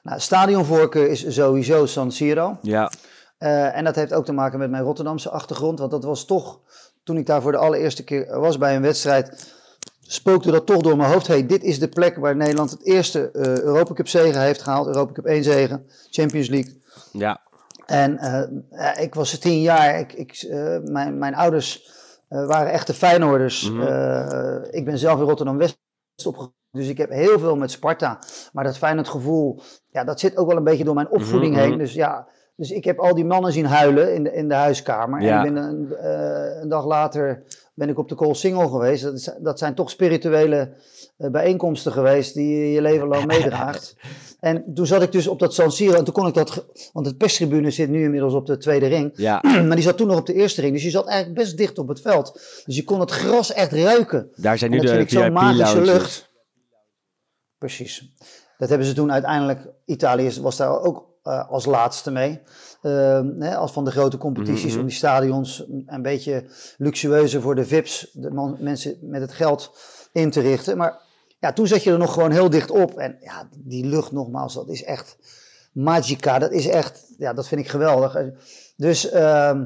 [0.06, 2.58] Nou, stadionvoorkeur is sowieso San Siro.
[2.62, 2.92] Ja,
[3.38, 5.80] Eh, en dat heeft ook te maken met mijn Rotterdamse achtergrond.
[5.80, 6.60] Want dat was toch,
[7.04, 9.54] toen ik daar voor de allereerste keer was bij een wedstrijd,
[10.02, 11.28] spookte dat toch door mijn hoofd.
[11.28, 14.88] Hey, dit is de plek waar Nederland het eerste eh Europa Cup zegen heeft gehaald.
[14.88, 16.82] Europa Cup 1 zegen, Champions League.
[17.12, 17.42] ja.
[17.86, 20.00] En eh, ik was tien jaar.
[20.00, 20.46] Ik, ik,
[20.84, 21.92] mijn, mijn ouders
[22.28, 23.70] waren echte Feyenoorders.
[23.72, 24.64] Mhm.
[24.70, 25.78] Ik ben zelf in Rotterdam-West
[26.24, 26.54] opgegroeid.
[26.76, 28.20] Dus ik heb heel veel met Sparta.
[28.54, 31.62] Maar dat Feyenoord gevoel, ja, dat zit ook wel een beetje door mijn opvoeding Mhm,
[31.62, 31.70] mhm.
[31.70, 31.80] heen.
[31.80, 35.22] Dus ja, dus ik heb al die mannen zien huilen in de, in de huiskamer.
[35.22, 35.40] Ja.
[35.40, 39.04] En ik ben een, eh, een dag later ben ik op de Koolsingel geweest.
[39.04, 40.74] Dat, is, dat zijn toch spirituele
[41.18, 43.96] eh, bijeenkomsten geweest die je je leven lang meedraagt.
[44.40, 46.66] En toen zat ik dus op dat San Siro en toen kon ik dat...
[46.94, 49.12] Want het perstribune zit nu inmiddels op de tweede ring.
[49.16, 49.42] ja.
[49.68, 50.74] Maar die zat toen nog op de eerste ring.
[50.74, 52.34] Dus je zat eigenlijk best dicht op het veld.
[52.66, 54.30] Dus je kon het gras echt ruiken.
[54.36, 56.34] Daar zijn nu de zo'n magische lucht.
[57.58, 58.14] Precies.
[58.58, 59.68] Dat hebben ze toen uiteindelijk...
[59.86, 62.42] Italië was daar ook eh, als laatste mee.
[62.82, 64.80] Ehm, hè, als van de grote competities Mhm.
[64.80, 66.46] om die stadions een beetje
[66.78, 69.72] luxueuzer voor de VIP's, de mensen met het geld,
[70.12, 70.78] in te richten.
[70.78, 71.02] Maar
[71.40, 72.98] ja, toen zat je er nog gewoon heel dicht op.
[72.98, 75.18] En ja, die lucht nogmaals, dat is echt
[75.74, 76.40] magica.
[76.40, 78.18] Dat is echt, ja, dat vind ik geweldig.
[78.78, 79.66] Dus, ehm,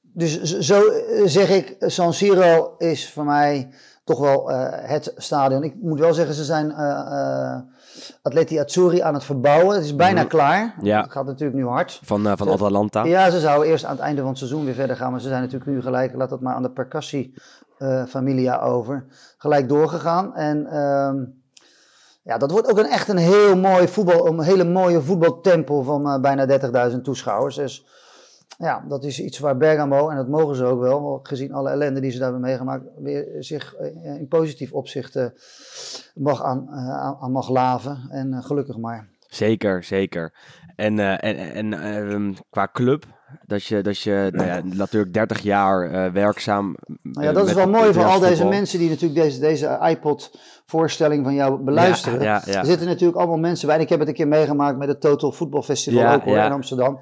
[0.00, 3.68] dus zo eh, zeg ik, San Siro is voor mij
[4.04, 5.62] toch wel eh, het stadion.
[5.62, 7.56] Ik moet wel zeggen, ze zijn eh
[8.22, 9.74] Atleti Azzurri aan het verbouwen.
[9.74, 10.28] Het is bijna Mhm.
[10.28, 10.74] klaar.
[10.80, 11.00] Ja.
[11.02, 12.00] Het gaat natuurlijk nu hard.
[12.02, 12.48] Van, van.
[12.48, 13.04] Atalanta.
[13.04, 15.10] Ja, ze zouden eerst aan het einde van het seizoen weer verder gaan.
[15.10, 17.34] Maar ze zijn natuurlijk nu gelijk, laat dat maar aan de Percassi
[17.78, 19.04] eh, familia over.
[19.38, 20.34] Gelijk doorgegaan.
[20.34, 21.24] En ehm,
[22.22, 26.20] ja, dat wordt ook een, echt een heel mooi voetbal, een hele mooie voetbaltempel van
[26.20, 26.46] bijna
[26.90, 27.56] 30.000 toeschouwers.
[27.56, 27.86] Dus
[28.58, 32.00] ja, dat is iets waar Bergamo, en dat mogen ze ook wel, gezien alle ellende
[32.00, 35.26] die ze daar hebben meegemaakt, weer zich eh, in positief opzicht eh,
[36.14, 37.98] mag aan, eh, aan, aan mag laven.
[38.10, 39.08] En gelukkig maar.
[39.28, 40.32] Zeker, zeker.
[40.76, 43.04] En, en, en ehm, qua club,
[43.46, 47.68] dat je, dat je nou ja, natuurlijk 30 jaar werkzaam Nou ja, dat is wel
[47.68, 48.48] mooi voor al deze voetbal.
[48.48, 52.20] mensen die natuurlijk deze, deze iPod-voorstelling van jou beluisteren.
[52.20, 52.58] Ja, ja, ja.
[52.58, 53.76] Er zitten natuurlijk allemaal mensen bij.
[53.76, 56.52] En ik heb het een keer meegemaakt met het Total Football Festival ook hoor, in
[56.52, 57.00] Amsterdam.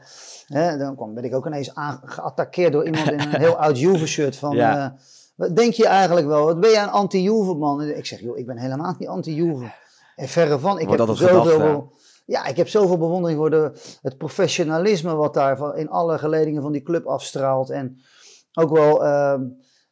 [0.53, 1.71] Hè, dan kwam, ben ik ook ineens
[2.05, 4.37] geattaqueerd door iemand in een heel oud Juve-shirt.
[4.37, 4.85] Van, Ja.
[4.85, 4.91] eh,
[5.35, 6.45] wat denk je eigenlijk wel?
[6.45, 7.83] Wat ben jij een anti-Juve man?
[7.83, 9.73] Ik zeg, joh, ik ben helemaal niet anti-Juve.
[10.17, 10.79] En verre van.
[10.79, 11.85] Ik Wordt heb zoveel, gedacht,
[12.27, 16.73] ja, ik heb zoveel bewondering voor de, het professionalisme wat daar in alle geledingen van
[16.73, 17.71] die club afstraalt.
[17.71, 18.01] En
[18.53, 19.43] ook wel ehm,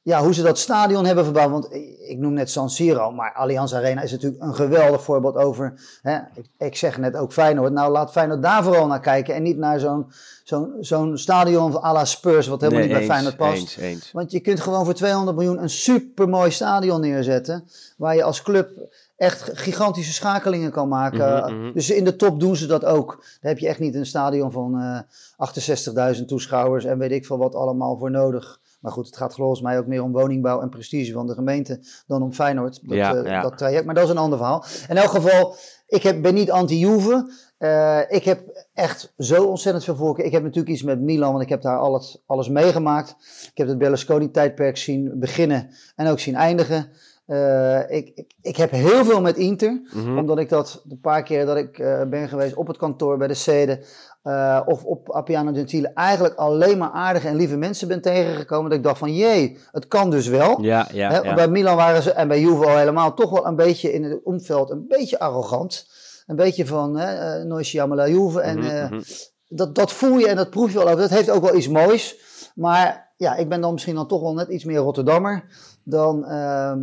[0.03, 1.51] ja, hoe ze dat stadion hebben verbouwd.
[1.51, 5.37] Want ik, ik noem net San Siro, maar Allianz Arena is natuurlijk een geweldig voorbeeld
[5.37, 5.99] over.
[6.03, 7.73] Hè, ik, ik zeg net ook Feyenoord.
[7.73, 9.35] Nou, laat Feyenoord daar vooral naar kijken.
[9.35, 10.07] En niet naar zo'n
[10.49, 13.61] zo'n zo'n stadion à la Spurs, wat helemaal Nee, niet bij eens, Feyenoord past.
[13.61, 14.13] Eens, eens.
[14.13, 17.69] Want je kunt gewoon voor 200 miljoen een supermooi stadion neerzetten.
[17.97, 18.69] Waar je als club
[19.17, 21.39] echt gigantische schakelingen kan maken.
[21.55, 21.73] Mhm, mhm.
[21.73, 23.17] Dus in de top doen ze dat ook.
[23.41, 27.39] Daar heb je echt niet een stadion van eh 68.000 toeschouwers en weet ik veel
[27.39, 28.61] wat allemaal voor nodig.
[28.79, 31.81] Maar goed, het gaat volgens mij ook meer om woningbouw en prestige van de gemeente
[32.07, 32.79] dan om Feyenoord.
[32.83, 33.43] Dat, Ja, eh, ja.
[33.43, 33.85] dat traject.
[33.85, 34.65] Maar dat is een ander verhaal.
[34.89, 35.55] In elk geval,
[35.87, 37.33] ik heb, ben niet anti-Juve.
[37.59, 40.25] Eh, ik heb echt zo ontzettend veel voorkeur.
[40.25, 43.11] Ik heb natuurlijk iets met Milan, want ik heb daar alles, alles meegemaakt.
[43.53, 46.91] Ik heb het Berlusconi-tijdperk zien beginnen en ook zien eindigen.
[47.27, 50.19] Eh, ik, ik, ik heb heel veel met Inter, Mhm.
[50.19, 51.77] omdat ik dat de paar keer dat ik
[52.11, 53.81] ben geweest op het kantoor bij de Sede
[54.23, 58.69] eh, of op Appiano Gentile eigenlijk alleen maar aardige en lieve mensen ben tegengekomen.
[58.71, 60.63] Dat ik dacht van jee, het kan dus wel.
[60.63, 61.35] Ja, ja.
[61.35, 64.21] Bij Milan waren ze, en bij Juve al helemaal, toch wel een beetje in het
[64.25, 65.87] omveld een beetje arrogant.
[66.27, 68.41] Een beetje van, hè, eh, noi siamo la Juve.
[68.41, 69.01] En Mhm, eh, mhm.
[69.49, 71.01] dat, dat voel je en dat proef je wel over.
[71.01, 72.17] Dat heeft ook wel iets moois.
[72.55, 75.45] Maar ja, ik ben dan misschien dan toch wel net iets meer Rotterdammer
[75.85, 76.25] dan...
[76.25, 76.79] ehm,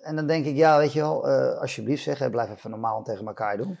[0.00, 3.26] en dan denk ik, ja, weet je wel, eh, alsjeblieft zeg, blijf even normaal tegen
[3.26, 3.78] elkaar doen.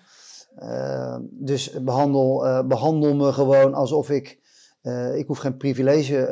[0.56, 4.38] Eh, dus behandel, eh, behandel me gewoon alsof ik,
[4.82, 6.28] eh, ik hoef geen privilege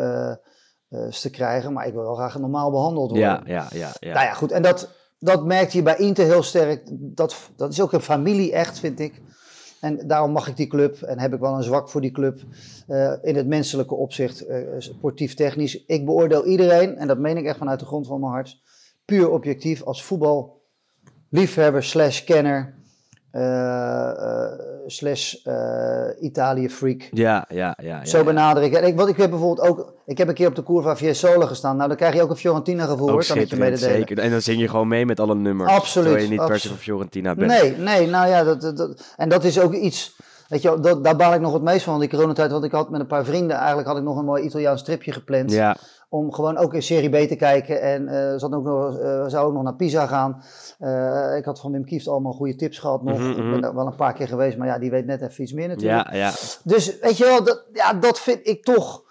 [1.21, 3.29] te krijgen, maar ik wil wel graag normaal behandeld worden.
[3.29, 3.91] Ja, ja, ja.
[4.01, 4.15] ja.
[4.15, 6.83] Nou ja, goed, en dat, dat merkte je bij Inter heel sterk.
[6.91, 9.23] Dat, dat is ook een familie echt, vind ik.
[9.81, 12.41] En daarom mag ik die club en heb ik wel een zwak voor die club
[13.23, 14.47] in het menselijke opzicht,
[14.79, 15.85] sportief technisch.
[15.85, 18.61] Ik beoordeel iedereen, en dat meen ik echt vanuit de grond van mijn hart,
[19.05, 22.78] puur objectief als voetballiefhebber slash kenner
[24.87, 27.09] slash eh, Italië-freak.
[27.11, 27.87] Ja, ja, ja.
[27.87, 28.73] ja, Zo benader ik.
[28.73, 31.47] En ik, want ik heb bijvoorbeeld ook, ik heb een keer op de Curva Fiesole
[31.47, 31.77] gestaan.
[31.77, 33.95] Nou, dan krijg je ook een Fiorentina gevoel, hoor, kan ik je mededelen.
[33.97, 34.19] zeker.
[34.19, 35.71] En dan zing je gewoon mee met alle nummers.
[35.73, 37.51] Absoluut, Terwijl je niet per se van Fiorentina bent.
[37.51, 40.17] Nee, nee, nou ja, dat- en dat is ook iets,
[40.49, 42.51] weet je, dat, daar baal ik nog het meest van, die coronatijd.
[42.51, 45.13] Want ik had met een paar vrienden, eigenlijk had ik nog een mooi Italiaans tripje
[45.13, 45.53] gepland.
[45.53, 45.77] Ja,
[46.09, 47.81] Om gewoon ook in Serie B te kijken.
[47.81, 50.43] En eh zat ook nog, eh, we zouden ook nog naar Pisa gaan.
[50.79, 53.19] Eh, ik had van Wim Kieft allemaal goede tips gehad nog.
[53.19, 53.51] Mhm, Ik mhm.
[53.51, 55.69] ben daar wel een paar keer geweest, maar ja, die weet net even iets meer
[55.69, 56.11] natuurlijk.
[56.11, 56.31] ja, ja.
[56.65, 59.03] Dus weet je wel, dat, ja, dat vind ik toch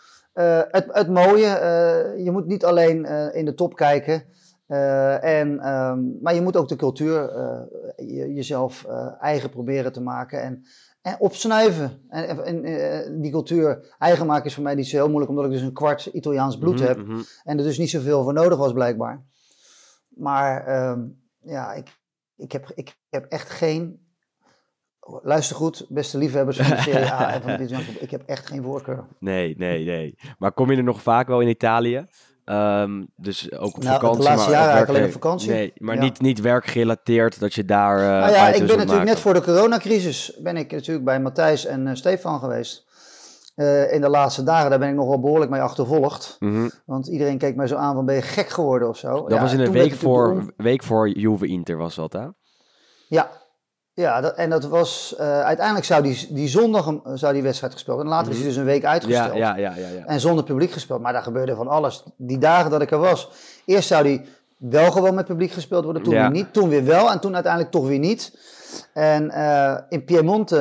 [0.71, 1.47] het, het mooie.
[2.17, 4.23] Je moet niet alleen in de top kijken.
[5.21, 7.31] en, ehm, maar je moet ook de cultuur
[7.95, 8.85] je- jezelf
[9.19, 10.41] eigen proberen te maken.
[10.41, 10.63] En, en
[11.19, 12.01] opsnuiven.
[12.09, 15.45] En, en eh, die cultuur eigen maken is voor mij niet zo heel moeilijk, omdat
[15.45, 16.97] ik dus een kwart Italiaans bloed Mhm, heb.
[16.97, 17.19] mhm.
[17.43, 19.25] En er dus niet zoveel voor nodig was, blijkbaar.
[20.09, 21.01] Maar ehm,
[21.41, 21.97] ja, ik,
[22.35, 24.05] ik, heb, ik heb echt geen.
[25.23, 27.79] Luister goed, beste liefhebbers van de Serie A en van voetbal.
[27.99, 29.05] Ik heb echt geen voorkeur.
[29.19, 30.17] Nee, nee, nee.
[30.37, 32.05] Maar kom je er nog vaak wel in Italië?
[32.47, 34.23] Ehm, dus ook op Nou, vakantie.
[34.23, 35.49] laatste maar jaar of eigenlijk alleen op vakantie.
[35.49, 36.01] Nee, maar Ja.
[36.01, 37.99] niet, niet werkgerelateerd dat je daar.
[37.99, 39.05] eh nou ja, ik ben natuurlijk maken.
[39.05, 40.37] net voor de coronacrisis.
[40.41, 42.85] Ben ik natuurlijk bij Matthijs en eh, Stefan geweest.
[43.55, 46.35] Eh, in de laatste dagen, daar ben ik nog wel behoorlijk mee achtervolgd.
[46.39, 46.69] Mhm.
[46.85, 49.21] Want iedereen keek mij zo aan van, ben je gek geworden of zo?
[49.21, 52.25] Dat Ja, was in en een week voor, week voor Juve Inter was dat, hè?
[53.07, 53.29] Ja,
[54.03, 55.15] ja dat, en dat was.
[55.17, 57.99] eh, uiteindelijk zou die, die zondag zou die wedstrijd gespeeld.
[57.99, 58.91] En later is hij dus een week Mhm.
[58.91, 59.35] Uitgesteld.
[59.37, 59.87] ja, ja, ja.
[59.97, 60.05] ja.
[60.05, 61.01] En zonder publiek gespeeld.
[61.01, 62.03] Maar daar gebeurde van alles.
[62.17, 63.29] Die dagen dat ik er was.
[63.65, 64.21] Eerst zou die
[64.57, 66.03] wel gewoon met publiek gespeeld worden.
[66.03, 66.21] Toen Ja.
[66.21, 66.53] weer niet.
[66.53, 67.11] Toen weer wel.
[67.11, 68.37] En toen uiteindelijk toch weer niet.
[68.93, 70.57] En eh, in Piemonte,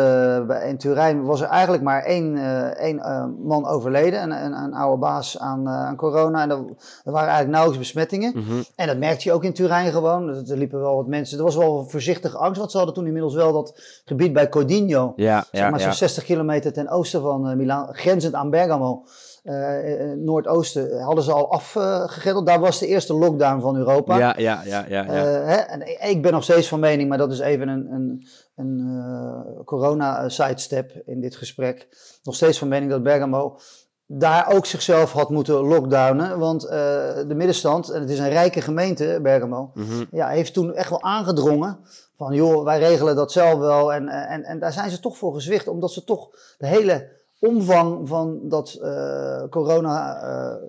[0.48, 2.96] eh, in Turijn, was er eigenlijk maar één, eh, één
[3.42, 4.22] man overleden.
[4.22, 6.42] Een, een, een oude baas aan, aan corona.
[6.42, 6.56] En er,
[7.04, 8.32] er waren eigenlijk nauwelijks besmettingen.
[8.34, 8.62] Mhm.
[8.76, 10.28] En dat merkte je ook in Turijn gewoon.
[10.28, 11.38] Er er liepen wel wat mensen.
[11.38, 12.58] Er was wel voorzichtige angst.
[12.58, 15.12] Want ze hadden toen inmiddels wel dat gebied bij Codino.
[15.16, 15.84] Ja, Zeg maar ja.
[15.84, 19.04] zo'n 60 kilometer ten oosten van Milaan, grenzend aan Bergamo,
[19.46, 22.46] eh, eh, noordoosten, hadden ze al afgegrendeld.
[22.46, 24.18] Daar was de eerste lockdown van Europa.
[24.18, 25.02] Ja, ja, ja, ja.
[25.04, 25.06] ja.
[25.06, 28.26] Eh, hè, en ik- ben nog steeds van mening, maar dat is even een, een,
[28.56, 31.88] een corona-sidestep in dit gesprek.
[32.22, 33.58] Nog steeds van mening dat Bergamo
[34.06, 36.38] daar ook zichzelf had moeten lockdownen.
[36.38, 40.04] Want de middenstand, en het is een rijke gemeente, Bergamo, Mhm.
[40.10, 41.78] ja, heeft toen echt wel aangedrongen
[42.16, 43.92] van joh, wij regelen dat zelf wel.
[43.92, 46.28] En, en, en daar zijn ze toch voor gezwicht, omdat ze toch
[46.58, 50.68] de hele omvang van dat eh, corona eh,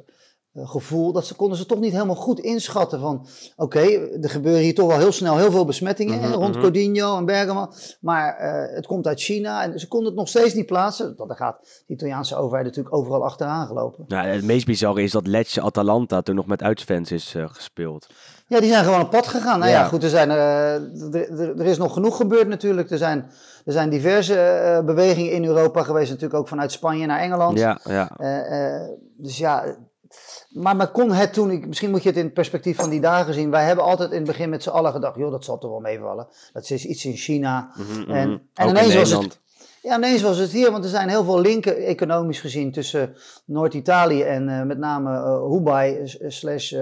[0.65, 3.79] gevoel, dat ze konden ze toch niet helemaal goed inschatten van, oké,
[4.21, 6.63] er gebeuren hier toch wel heel snel heel veel besmettingen Mhm, rond mhm.
[6.63, 7.67] Codinho en Bergamo,
[8.01, 11.13] maar eh, het komt uit China en ze konden het nog steeds niet plaatsen.
[11.17, 14.05] Dat daar gaat de Italiaanse overheid natuurlijk overal achteraan gelopen.
[14.07, 18.07] Nou, het meest bizarre is dat Lecce Atalanta toen nog met uitfans is eh, gespeeld.
[18.47, 19.59] Ja, die zijn gewoon op pad gegaan.
[19.59, 19.87] Nou ja, Ja.
[19.87, 20.73] goed, er, zijn, eh,
[21.13, 22.91] er, er- er is nog genoeg gebeurd natuurlijk.
[22.91, 23.29] Er zijn,
[23.65, 27.59] er zijn diverse eh, bewegingen in Europa geweest, natuurlijk ook vanuit Spanje naar Engeland.
[27.59, 28.11] Ja, ja.
[28.17, 29.63] Eh, eh, dus ja,
[30.49, 33.01] maar, maar kon het toen, ik, misschien moet je het in het perspectief van die
[33.01, 33.51] dagen zien.
[33.51, 35.79] Wij hebben altijd in het begin met z'n allen gedacht, joh, dat zal toch wel
[35.79, 36.27] meevallen.
[36.53, 37.71] Dat is iets in China.
[37.75, 38.11] Mhm, mhm.
[38.11, 39.39] En, Ook en in ineens was het,
[39.81, 43.15] ja, ineens was het hier, want er zijn heel veel linken economisch gezien tussen
[43.45, 46.79] Noord-Italië en eh, met name eh Hubei slash eh,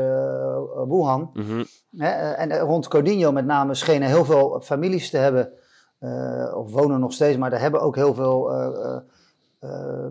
[0.87, 1.29] Wuhan.
[1.33, 1.63] Mhm.
[1.97, 5.51] Hè, en rond Codinho met name schenen heel veel families te hebben,
[6.55, 8.51] of wonen nog steeds, maar er hebben ook heel veel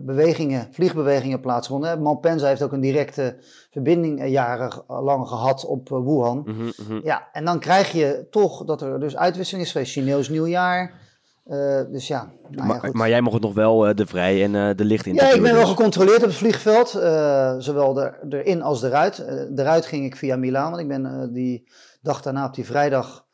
[0.01, 1.89] bewegingen, vliegbewegingen plaatsgevonden.
[1.89, 1.97] hè.
[1.97, 3.35] Malpensa heeft ook een directe
[3.71, 6.43] verbinding eh, jarenlang gehad op eh, Wuhan.
[6.45, 6.99] Mhm, mhm.
[7.03, 11.03] Ja, en dan krijg je toch dat er dus uitwisseling is geweest, Chinees nieuwjaar.
[11.45, 14.75] Eh, dus ja, nou maar, maar jij mocht nog wel eh, de vrij en eh,
[14.75, 15.13] de licht in.
[15.13, 19.19] Ja, ik ben wel gecontroleerd op het vliegveld, eh, zowel er, erin als eruit.
[19.19, 21.67] Eh eruit ging ik via Milaan, want ik ben eh, die
[22.01, 23.24] dag daarna op die vrijdag,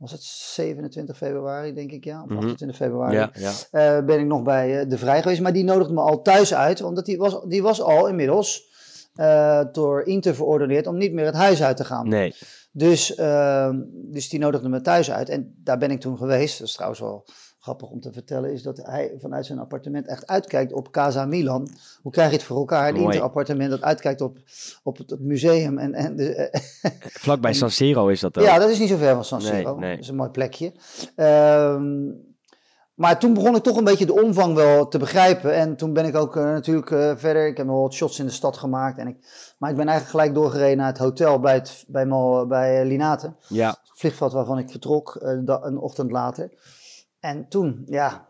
[0.00, 2.36] was het 27 februari denk ik, ja, of Mhm.
[2.38, 3.52] 28 februari, Ja, ja.
[3.70, 5.40] eh, ben ik nog bij eh, de Vrij geweest.
[5.40, 8.68] Maar die nodigde me al thuis uit, want die was, die was al inmiddels
[9.14, 12.08] eh, door Inter verordeneerd om niet meer het huis uit te gaan.
[12.08, 12.34] Nee.
[12.72, 16.58] Dus, ehm, dus die nodigde me thuis uit en daar ben ik toen geweest.
[16.58, 17.24] Dat is trouwens wel
[17.60, 21.68] grappig om te vertellen, is dat hij vanuit zijn appartement echt uitkijkt op Casa Milan.
[22.02, 22.88] Hoe krijg je het voor elkaar?
[22.88, 24.38] Een interappartement dat uitkijkt op,
[24.82, 25.78] op het, het museum.
[25.78, 26.58] En, en de,
[27.24, 28.44] Vlakbij San Siro is dat ook.
[28.44, 29.78] ja, dat is niet zo ver van San Siro.
[29.78, 29.90] nee.
[29.90, 30.72] Dat is een mooi plekje.
[31.16, 32.08] Ehm,
[32.94, 35.54] maar toen begon ik toch een beetje de omvang wel te begrijpen.
[35.54, 37.46] En toen ben ik ook eh, natuurlijk eh, verder.
[37.46, 38.98] Ik heb nog wat shots in de stad gemaakt.
[38.98, 39.16] En ik,
[39.58, 42.86] maar ik ben eigenlijk gelijk doorgereden naar het hotel bij, het, bij, Mal- bij eh,
[42.86, 43.32] Linate.
[43.48, 43.68] Ja.
[43.68, 46.50] Het vliegveld waarvan ik vertrok da- een ochtend later.
[47.20, 48.26] En toen, ja,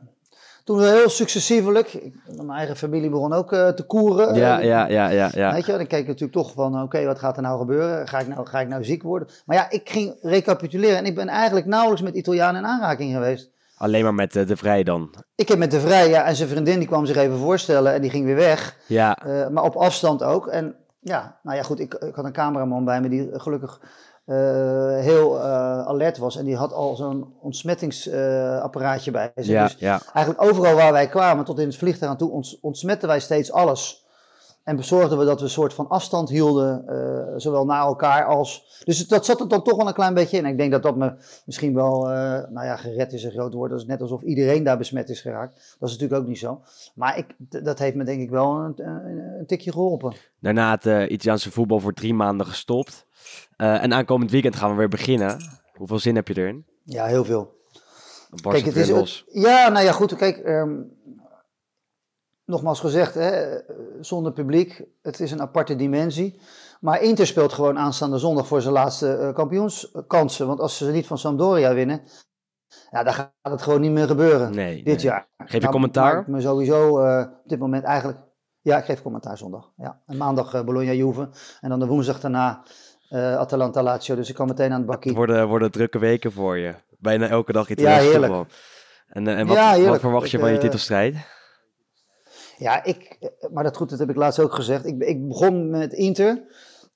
[0.65, 1.93] toen wel heel successievelijk.
[1.93, 4.35] Ik, mijn eigen familie begon ook eh, te koeren.
[4.35, 5.53] Ja, ja, ja, ja, ja.
[5.53, 8.09] Weet je, wel, dan keek ik natuurlijk toch van, oké, wat gaat er nou gebeuren?
[8.09, 9.29] Ga ik nou, ga ik nou ziek worden?
[9.47, 13.51] Maar ja, ik ging recapituleren en ik ben eigenlijk nauwelijks met Italianen in aanraking geweest.
[13.77, 15.15] Alleen maar met eh, de vrij dan.
[15.35, 18.01] Ik heb met de Vrij, ja, en zijn vriendin, die kwam zich even voorstellen en
[18.01, 18.77] die ging weer weg.
[18.87, 19.17] Ja.
[19.17, 20.47] Eh, maar op afstand ook.
[20.47, 23.81] En ja, nou ja, goed, ik, ik had een cameraman bij me die gelukkig
[25.01, 25.43] heel eh,
[25.87, 26.37] alert was.
[26.37, 29.47] En die had al zo'n ontsmettingsapparaatje bij zich.
[29.47, 30.01] Ja, Dus ja.
[30.13, 33.53] eigenlijk overal waar wij kwamen, tot in het vliegtuig aan toe, ons, ontsmetten wij steeds
[33.53, 34.09] alles.
[34.65, 38.81] En bezorgden we dat we een soort van afstand hielden, eh, zowel naar elkaar als...
[38.85, 40.45] Dus het- dat zat er dan toch wel een klein beetje in.
[40.45, 41.13] En ik denk dat dat me
[41.45, 42.13] misschien wel, eh,
[42.51, 43.71] nou ja, gered is een groot woord.
[43.71, 45.55] Dat is net alsof iedereen daar besmet is geraakt.
[45.79, 46.61] Dat is natuurlijk ook niet zo.
[46.95, 47.27] Maar ik,
[47.65, 50.13] dat heeft me denk ik wel een, een, een tikje geholpen.
[50.41, 53.07] Daarna het eh, Italiaanse voetbal voor drie maanden gestopt.
[53.57, 55.39] Eh, en aankomend weekend gaan we weer beginnen.
[55.73, 56.67] Hoeveel zin heb je erin?
[56.85, 57.59] Ja, heel veel.
[58.43, 59.25] Barst het is, los.
[59.33, 60.17] ja, nou ja, goed.
[60.17, 60.81] Kijk, ehm,
[62.45, 63.59] nogmaals gezegd, hè,
[64.01, 66.41] zonder publiek, het is een aparte dimensie.
[66.81, 70.47] Maar Inter speelt gewoon aanstaande zondag voor zijn laatste eh, kampioenskansen.
[70.47, 72.01] Want als ze niet van Sampdoria winnen,
[72.91, 74.77] ja, dan gaat het gewoon niet meer gebeuren Nee.
[74.77, 75.05] dit nee.
[75.05, 75.29] jaar.
[75.39, 76.25] Geef je Nou, commentaar?
[76.27, 78.19] me sowieso eh, op dit moment eigenlijk...
[78.63, 79.73] Ja, ik geef commentaar zondag.
[79.77, 80.01] Ja.
[80.07, 81.29] En maandag Bologna-Juve.
[81.61, 82.63] En dan de woensdag daarna
[83.19, 84.15] Atalanta-Lazio.
[84.15, 85.11] Dus ik kan meteen aan het bakkie.
[85.11, 86.75] Het worden, worden drukke weken voor je.
[86.99, 88.33] Bijna elke dag Italiaanse Ja, heerlijk.
[88.33, 88.55] voetbal.
[89.09, 89.91] En, eh, en wat, Ja, heerlijk.
[89.91, 91.17] wat verwacht je Ik, van je eh, titelstrijd?
[92.57, 94.87] Ja, ik, eh, maar dat goed, dat heb ik laatst ook gezegd.
[94.87, 96.43] Ik, ik begon met Inter,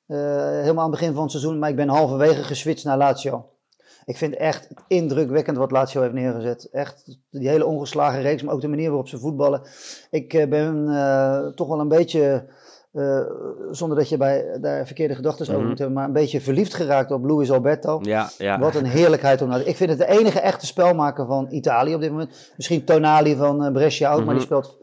[0.06, 0.18] eh,
[0.50, 3.48] helemaal aan het begin van het seizoen, maar ik ben halverwege geswitcht naar Lazio.
[4.04, 6.68] Ik vind echt indrukwekkend wat Lazio heeft neergezet.
[6.72, 9.62] Echt die hele ongeslagen reeks, maar ook de manier waarop ze voetballen.
[10.10, 12.46] Ik eh, ben eh, toch wel een beetje,
[12.94, 13.20] eh,
[13.70, 15.68] zonder dat je bij daar verkeerde gedachten over Mhm.
[15.68, 17.98] moet hebben, maar een beetje verliefd geraakt op Luis Alberto.
[18.02, 18.58] Ja, ja.
[18.58, 22.00] Wat een heerlijkheid om naar Ik vind het de enige echte spelmaker van Italië op
[22.00, 22.52] dit moment.
[22.56, 24.62] Misschien Tonali van eh, Brescia ook, maar die Mhm.
[24.62, 24.78] speelt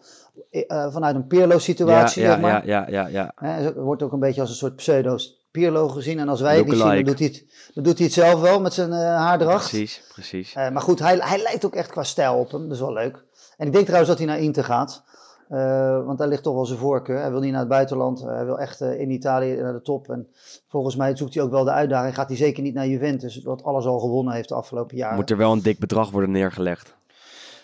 [0.68, 2.22] eh, vanuit een Pirlo-situatie.
[2.22, 2.66] ja, ja, zeg maar.
[2.68, 3.74] ja, ja, ja, ja.
[3.74, 5.16] Wordt ook een beetje als een soort pseudo
[5.52, 6.20] Pirlo gezien.
[6.20, 8.42] En als wij het niet zien, dan doet, hij het, dan doet hij het zelf
[8.42, 9.70] wel met zijn eh, haardracht.
[9.70, 10.54] Precies, precies.
[10.54, 12.62] Maar goed, hij, hij lijkt ook echt qua stijl op hem.
[12.64, 13.24] Dat is wel leuk.
[13.58, 15.04] En ik denk trouwens dat hij naar Inter gaat.
[15.52, 17.20] Eh, want daar ligt toch wel zijn voorkeur.
[17.20, 18.22] Hij wil niet naar het buitenland.
[18.22, 20.10] hij wil echt eh, in Italië naar de top.
[20.10, 20.28] En
[20.68, 22.16] volgens mij zoekt hij ook wel de uitdaging.
[22.16, 23.44] Gaat hij zeker niet naar Juventus.
[23.44, 25.16] Wat alles al gewonnen heeft de afgelopen jaren.
[25.16, 26.96] Moet er wel een dik bedrag worden neergelegd.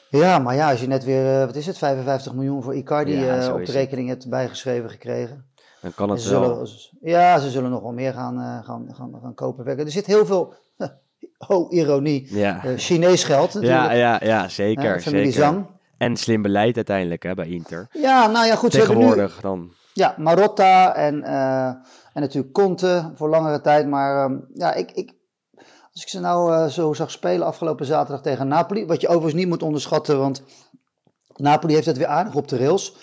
[0.09, 3.19] Ja, maar ja, als je net weer, eh, wat is het, 55 miljoen voor Icardi
[3.19, 5.45] Ja, eh, op de rekening hebt bijgeschreven gekregen.
[5.81, 6.65] Dan kan het ze wel.
[6.65, 9.65] zullen, ja, ze zullen nog wel meer gaan, eh, gaan, gaan, gaan kopen.
[9.65, 10.53] Er zit heel veel,
[11.47, 13.81] oh ironie, Ja, eh, Chinees geld natuurlijk.
[13.81, 15.01] ja, ja, ja zeker.
[15.01, 15.65] familie zeker.
[15.97, 17.87] En slim beleid uiteindelijk hè, bij Inter.
[17.91, 18.73] Ja, nou ja, goed.
[18.73, 19.71] Hebben nu, Tegenwoordig dan.
[19.93, 21.67] Ja, Marotta en, uh,
[22.13, 23.87] en natuurlijk Conte voor langere tijd.
[23.87, 25.13] Maar um, ja, ik, ik,
[25.93, 28.85] als ik ze nou uh, zo zag spelen afgelopen zaterdag tegen Napoli.
[28.85, 30.43] Wat je overigens niet moet onderschatten, want
[31.35, 32.95] Napoli heeft het weer aardig op de rails.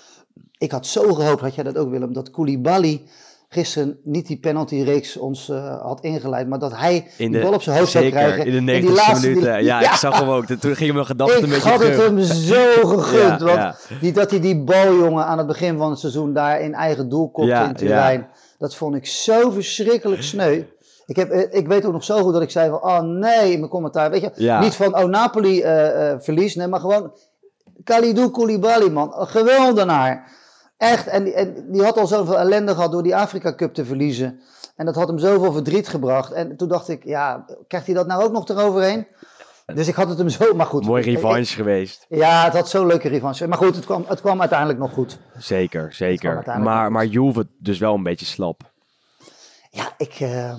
[0.58, 3.08] Ik had zo gehoopt, had jij dat ook Willem, dat Koulibaly
[3.54, 7.62] gisteren niet die penaltyreeks ons uh, had ingeleid, maar dat hij in de, bal op
[7.62, 8.46] zijn hoofd zeker, zou krijgen.
[8.46, 9.56] in de 90 laatste, minuten.
[9.56, 10.46] Die, ja, ja, ik zag hem ook.
[10.46, 14.12] Toen ging mijn gedachten een beetje Ik had het hem zo gegund, Ja, want ja.
[14.12, 17.30] Dat hij die bal, jongen, aan het begin van het seizoen daar in eigen doel
[17.30, 18.28] kopte in terrein.
[18.58, 20.62] Dat vond ik zo verschrikkelijk sneu.
[21.06, 23.52] Ik, heb, eh, ik weet ook nog zo goed dat ik zei van, oh nee,
[23.52, 24.58] in mijn commentaar, weet je.
[24.60, 27.12] Niet van, oh Napoli eh eh, verliest, nee, maar gewoon
[27.84, 29.12] Kalidou Koulibaly, man.
[29.12, 30.42] Geweldenaar.
[30.76, 33.84] Echt, en, die- en die had al zoveel ellende gehad door die Afrika Cup te
[33.84, 34.40] verliezen.
[34.76, 36.32] En dat had hem zoveel verdriet gebracht.
[36.32, 39.06] En toen dacht ik, ja, krijgt hij dat nou ook nog eroverheen?
[39.74, 40.86] Dus ik had het hem zo, maar goed.
[40.86, 42.06] Mooi ik- revanche geweest.
[42.08, 43.46] ja, het had zo'n leuke revanche.
[43.48, 45.18] Maar goed, het kwam, het kwam uiteindelijk nog goed.
[45.38, 46.58] Zeker, zeker.
[46.60, 48.62] Maar, maar Juve dus wel een beetje slap.
[49.70, 50.54] Ja, ik, eh,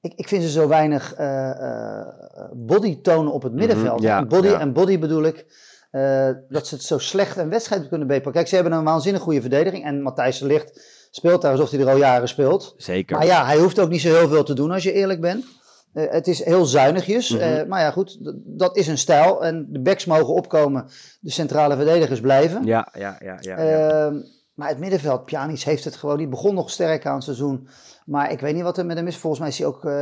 [0.00, 2.06] ik, ik vind ze zo weinig eh, eh,
[2.52, 3.96] body tonen op het middenveld.
[3.98, 4.58] Mhm, ja, body, ja.
[4.60, 5.46] en body bedoel ik
[5.90, 8.32] eh, dat ze het zo slecht een wedstrijd kunnen bepakken.
[8.32, 9.84] Kijk, ze hebben een waanzinnig goede verdediging.
[9.84, 10.80] En Matthijs de Ligt
[11.10, 12.74] speelt daar alsof hij er al jaren speelt.
[12.76, 13.16] Zeker.
[13.16, 15.44] Maar ja, hij hoeft ook niet zo heel veel te doen als je eerlijk bent.
[15.92, 17.30] Eh, het is heel zuinigjes.
[17.30, 17.42] Mhm.
[17.42, 19.44] eh, maar ja, goed, dat is een stijl.
[19.44, 20.88] En de backs mogen opkomen,
[21.20, 22.64] de centrale verdedigers blijven.
[22.64, 23.36] Ja, ja, ja.
[23.40, 24.06] ja, ja.
[24.06, 24.16] Ehm,
[24.54, 26.16] maar het middenveld, Pjanic heeft het gewoon.
[26.16, 27.68] Die begon nog sterk aan het seizoen.
[28.08, 29.16] Maar ik weet niet wat er met hem is.
[29.16, 29.92] Volgens mij is hij ook, eh,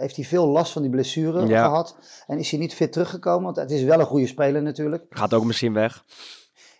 [0.00, 1.64] heeft hij veel last van die blessure Ja.
[1.64, 1.96] gehad.
[2.26, 3.44] En is hij niet fit teruggekomen.
[3.44, 5.04] Want het is wel een goede speler natuurlijk.
[5.10, 6.04] Gaat ook misschien weg.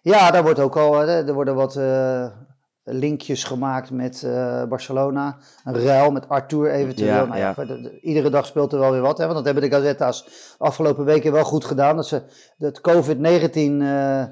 [0.03, 2.27] Ja, daar wordt ook al, eh, er worden wat eh,
[2.85, 5.37] linkjes gemaakt met eh, Barcelona.
[5.65, 7.15] Een ruil met Arthur eventueel.
[7.15, 7.55] Ja, nou ja,
[8.01, 9.19] iedere dag speelt er wel weer wat.
[9.19, 10.27] Hè, want dat hebben de Gazetta's
[10.59, 11.97] afgelopen weken wel goed gedaan.
[11.97, 12.23] Dat ze
[12.59, 14.29] dat COVID-19, eh, eh,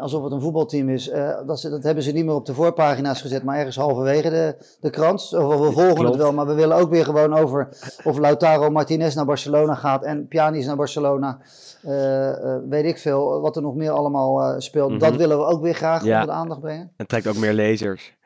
[0.00, 2.54] alsof het een voetbalteam is, eh, dat, ze, dat hebben ze niet meer op de
[2.54, 5.28] voorpagina's gezet, maar ergens halverwege de, de krant.
[5.30, 6.08] We volgen Klopt.
[6.08, 7.68] het wel, maar we willen ook weer gewoon over
[8.04, 11.38] of Lautaro Martinez naar Barcelona gaat en Pjanic naar Barcelona.
[11.82, 14.90] Eh, eh, weet ik veel, wat er nog meer allemaal eh, speelt.
[14.90, 14.98] Mhm.
[14.98, 16.12] Dat willen we ook weer graag Ja.
[16.14, 16.92] onder de aandacht brengen.
[16.96, 18.18] En trekt ook meer lezers.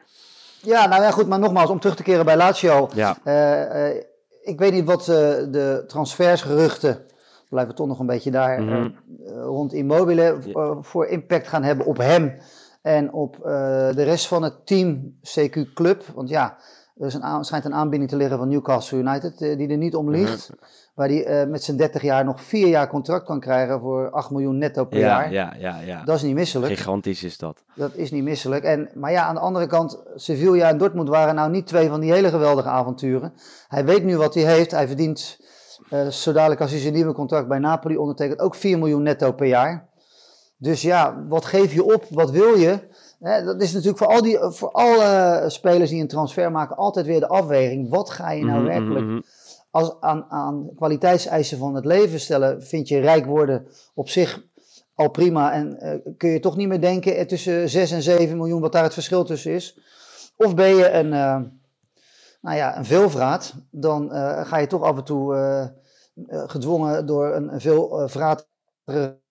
[0.60, 2.88] Ja, nou ja, goed, maar nogmaals, om terug te keren bij Lazio.
[2.94, 4.02] Ja, Eh, eh,
[4.42, 5.06] ik weet niet wat eh,
[5.50, 6.98] de transfersgeruchten,
[7.54, 8.72] we blijven toch nog een beetje daar, Mhm.
[8.72, 10.22] eh, eh, rond Immobile
[10.54, 12.34] eh, voor impact gaan hebben op hem
[12.82, 13.42] en op eh,
[13.94, 16.04] de rest van het team CQ Club.
[16.14, 16.56] Want ja,
[16.98, 19.94] er is een schijnt een aanbieding te liggen van Newcastle United eh, die er niet
[19.94, 20.50] om ligt.
[20.94, 24.30] Waar hij eh, met zijn 30 jaar nog vier jaar contract kan krijgen voor 8
[24.30, 25.32] miljoen netto per ja, jaar.
[25.32, 26.04] ja, ja, ja.
[26.04, 26.76] Dat is niet misselijk.
[26.76, 27.62] Gigantisch is dat.
[27.74, 28.64] Dat is niet misselijk.
[28.64, 32.00] En, maar ja, aan de andere kant, Sevilla en Dortmund waren nou niet twee van
[32.00, 33.32] die hele geweldige avonturen.
[33.68, 34.70] Hij weet nu wat hij heeft.
[34.70, 35.38] Hij verdient,
[35.94, 39.32] eh zo dadelijk als hij zijn nieuwe contract bij Napoli ondertekent, ook 4 miljoen netto
[39.32, 39.88] per jaar.
[40.56, 42.06] Dus ja, wat geef je op?
[42.10, 42.78] Wat wil je?
[43.20, 47.06] Hè, dat is natuurlijk voor, al die, voor alle spelers die een transfer maken altijd
[47.06, 47.90] weer de afweging.
[47.90, 49.22] Wat ga je nou Mhm, werkelijk mhm, mhm.
[49.70, 54.42] als aan, aan kwaliteitseisen van het leven stellen, vind je rijk worden op zich
[54.94, 55.52] al prima.
[55.52, 58.72] En eh, kun je toch niet meer denken eh, tussen 6 en 7 miljoen, wat
[58.72, 59.78] daar het verschil tussen is.
[60.36, 61.40] Of ben je een, eh,
[62.44, 65.68] nou ja, een veelvraat, dan eh, ga je toch af en toe eh, eh,
[66.26, 69.22] gedwongen door een, een veel eh, vraatere,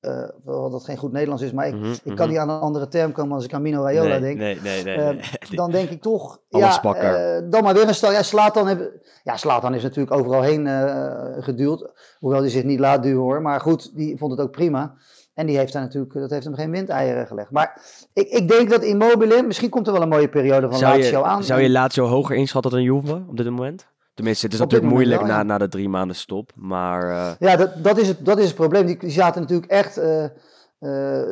[0.00, 2.14] eh, wel dat geen goed Nederlands is, maar ik, Mhm, ik mhm.
[2.14, 4.38] kan niet aan een andere term komen als ik aan Mino Raiola nee, denk.
[4.38, 4.94] Nee, nee, nee.
[4.94, 5.20] Eh, nee.
[5.50, 8.12] dan denk ik toch, ja, eh, dan maar weer een stel.
[8.12, 8.92] Ja, Slatan, heb,
[9.22, 11.90] ja, Slatan is natuurlijk overal heen eh, geduwd.
[12.18, 13.42] Hoewel hij zich niet laat duwen hoor.
[13.42, 14.94] Maar goed, die vond het ook prima.
[15.34, 17.50] En die heeft daar natuurlijk, dat heeft hem geen windeieren gelegd.
[17.50, 20.96] Maar ik, ik denk dat Immobile, misschien komt er wel een mooie periode van zou,
[20.96, 21.44] Lazio je, aan.
[21.44, 23.86] zou je Lazio hoger inschatten dan Juve op dit moment?
[24.18, 25.42] Tenminste, het is Op natuurlijk moeilijk wel, na, ja.
[25.42, 26.50] na de drie maanden stop.
[26.54, 28.86] Maar eh, Ja, dat, dat, is het, dat is het probleem.
[28.86, 30.30] Die, die zaten natuurlijk echt, eh, eh,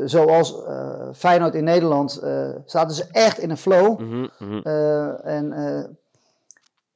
[0.05, 0.55] zoals
[1.14, 2.22] Feyenoord in Nederland,
[2.66, 4.01] zaten ze echt in een flow.
[4.01, 4.68] mhm, mhm.
[5.22, 5.55] En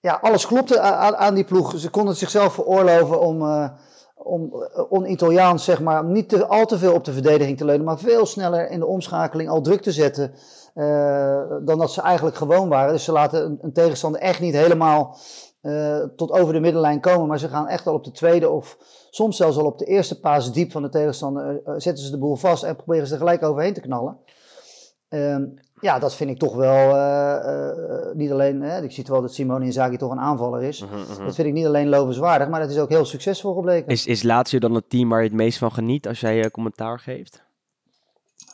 [0.00, 1.72] ja, alles klopte aan, aan die ploeg.
[1.76, 3.42] Ze konden het zichzelf veroorloven om,
[4.14, 7.98] om on-Italiaans, zeg maar, niet te, al te veel op de verdediging te leunen, maar
[7.98, 10.34] veel sneller in de omschakeling al druk te zetten
[11.64, 12.92] dan dat ze eigenlijk gewoon waren.
[12.92, 15.16] Dus ze laten een, een tegenstander echt niet helemaal
[15.60, 18.78] eh, tot over de middenlijn komen, maar ze gaan echt al op de tweede of
[19.10, 22.10] soms zelfs al op de eerste paas diep van de tegenstander, eh, eh, zetten ze
[22.10, 24.18] de boel vast en proberen ze er gelijk overheen te knallen.
[25.10, 25.44] Ehm,
[25.80, 29.34] ja, dat vind ik toch wel, eh, eh, niet alleen, hè, ik zie wel dat
[29.34, 30.80] Simone Inzaghi toch een aanvaller is.
[30.80, 31.24] Mhm, mhm.
[31.24, 33.88] Dat vind ik niet alleen lovenswaardig, maar dat is ook heel succesvol gebleken.
[33.88, 36.98] Is, is Lazio dan het team waar je het meest van geniet als jij commentaar
[36.98, 37.42] geeft?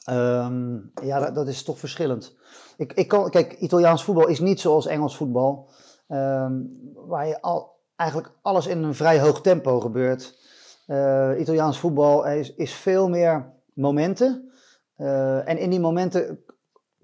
[0.05, 2.35] Ehm, ja, dat, dat is toch verschillend.
[2.77, 5.69] Ik, ik kan, kijk, Italiaans voetbal is niet zoals Engels voetbal,
[6.09, 6.53] ehm,
[6.95, 10.39] waar je al, eigenlijk alles in een vrij hoog tempo gebeurt.
[10.87, 14.53] Eh, Italiaans voetbal is, is veel meer momenten.
[14.97, 16.45] Eh, en in die momenten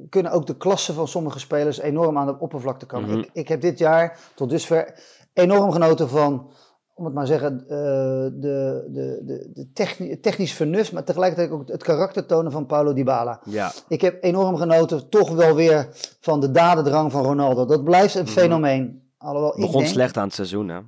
[0.09, 3.09] kunnen ook de klassen van sommige spelers enorm aan de oppervlakte komen.
[3.09, 3.19] Mhm.
[3.19, 4.95] ik, ik heb dit jaar tot dusver
[5.33, 6.53] enorm genoten van,
[6.95, 11.69] om het maar zeggen, eh, de, de, de, de techni- technisch vernuft, maar tegelijkertijd ook
[11.69, 13.41] het karakter tonen van Paulo Dybala.
[13.45, 15.89] Ja, Ik heb enorm genoten, toch wel weer,
[16.21, 17.65] van de dadendrang van Ronaldo.
[17.65, 18.33] Dat blijft een Mhm.
[18.33, 19.11] fenomeen.
[19.19, 20.81] Alhoewel, ik begon denk, slecht aan het seizoen, hè?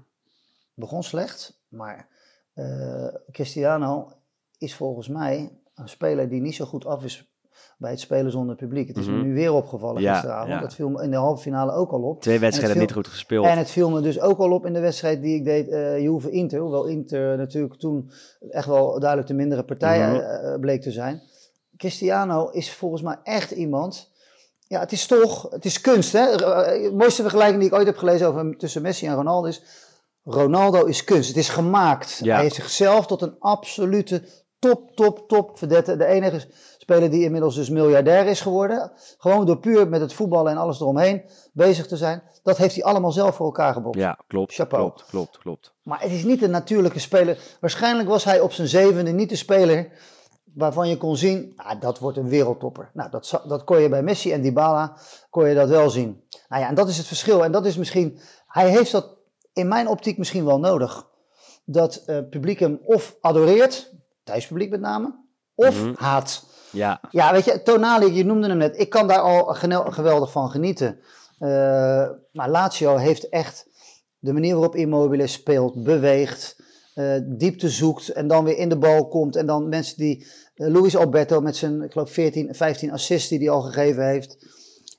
[0.74, 2.08] begon slecht, maar
[2.54, 4.12] eh, Cristiano
[4.58, 7.33] is volgens mij een speler die niet zo goed af is
[7.78, 8.88] bij het spelen zonder publiek.
[8.88, 9.16] Het is Mhm.
[9.16, 10.48] me nu weer opgevallen Ja, gisteravond.
[10.52, 10.60] ja.
[10.60, 12.20] Dat viel me in de halve finale ook al op.
[12.22, 13.46] Twee wedstrijden viel- niet goed gespeeld.
[13.46, 16.00] En het viel me dus ook al op in de wedstrijd die ik deed, eh
[16.00, 16.60] Juve Inter.
[16.60, 18.10] Hoewel Inter natuurlijk toen
[18.50, 20.14] echt wel duidelijk de mindere partij Mhm.
[20.20, 21.22] eh, eh, bleek te zijn.
[21.76, 24.10] Cristiano is volgens mij echt iemand.
[24.66, 26.12] Ja, het is toch, het is kunst.
[26.12, 26.36] Hè?
[26.36, 29.62] De mooiste vergelijking die ik ooit heb gelezen over, tussen Messi en Ronaldo is.
[30.24, 31.28] Ronaldo is kunst.
[31.28, 32.20] Het is gemaakt.
[32.22, 32.32] Ja.
[32.34, 34.22] Hij heeft zichzelf tot een absolute
[34.58, 35.96] top, top, top verdette.
[35.96, 36.46] De enige
[36.84, 38.92] speler die inmiddels dus miljardair is geworden.
[39.18, 41.22] Gewoon door puur met het voetballen en alles eromheen
[41.52, 42.22] bezig te zijn.
[42.42, 43.96] Dat heeft hij allemaal zelf voor elkaar gebokt.
[43.96, 44.54] Ja, klopt.
[44.54, 44.84] Chapeau.
[44.84, 45.74] Klopt, klopt, klopt.
[45.82, 47.38] Maar het is niet een natuurlijke speler.
[47.60, 49.88] Waarschijnlijk was hij op zijn zevende niet de speler
[50.54, 52.90] waarvan je kon zien, ah, dat wordt een wereldtopper.
[52.92, 54.96] Nou, dat, dat kon je bij Messi en Dybala,
[55.30, 56.22] kon je dat wel zien.
[56.48, 57.44] Nou ja, en dat is het verschil.
[57.44, 59.16] En dat is misschien, hij heeft dat
[59.52, 61.06] in mijn optiek misschien wel nodig.
[61.64, 63.92] Dat eh publiek hem of adoreert,
[64.24, 65.14] thuispubliek met name,
[65.54, 65.92] of Mhm.
[65.96, 66.44] haat.
[66.74, 68.78] Ja, Ja, weet je, Tonali, je noemde hem net.
[68.78, 69.44] Ik kan daar al
[69.90, 70.98] geweldig van genieten.
[71.38, 73.66] Eh, maar Lazio heeft echt
[74.18, 76.56] de manier waarop Immobile speelt, beweegt,
[76.94, 79.36] eh, diepte zoekt en dan weer in de bal komt.
[79.36, 83.38] En dan mensen die, eh, Luis Alberto met zijn, ik geloof 14, 15 assists die
[83.38, 84.36] hij al gegeven heeft.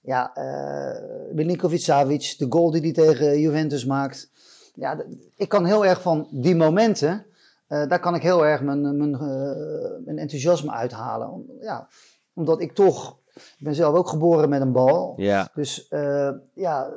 [0.02, 4.30] Ja, eh Milinkovic Savic, de goal die hij tegen Juventus maakt.
[4.76, 5.04] Ja,
[5.36, 7.26] ik kan heel erg van die momenten,
[7.68, 11.30] eh, daar kan ik heel erg mijn, mijn, eh, mijn enthousiasme uithalen.
[11.30, 11.88] Om- ja,
[12.34, 15.14] omdat ik toch, ik ben zelf ook geboren met een bal.
[15.18, 15.50] ja.
[15.54, 16.90] Dus eh, ja,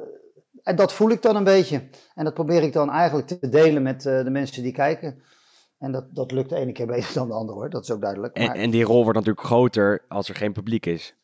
[0.62, 1.88] en dat voel ik dan een beetje.
[2.14, 5.22] En dat probeer ik dan eigenlijk te delen met eh, de mensen die kijken.
[5.78, 8.00] En dat, dat lukt de ene keer beter dan de andere hoor, dat is ook
[8.00, 8.34] duidelijk.
[8.36, 11.14] En, Maar, en die rol wordt natuurlijk groter als er geen publiek is.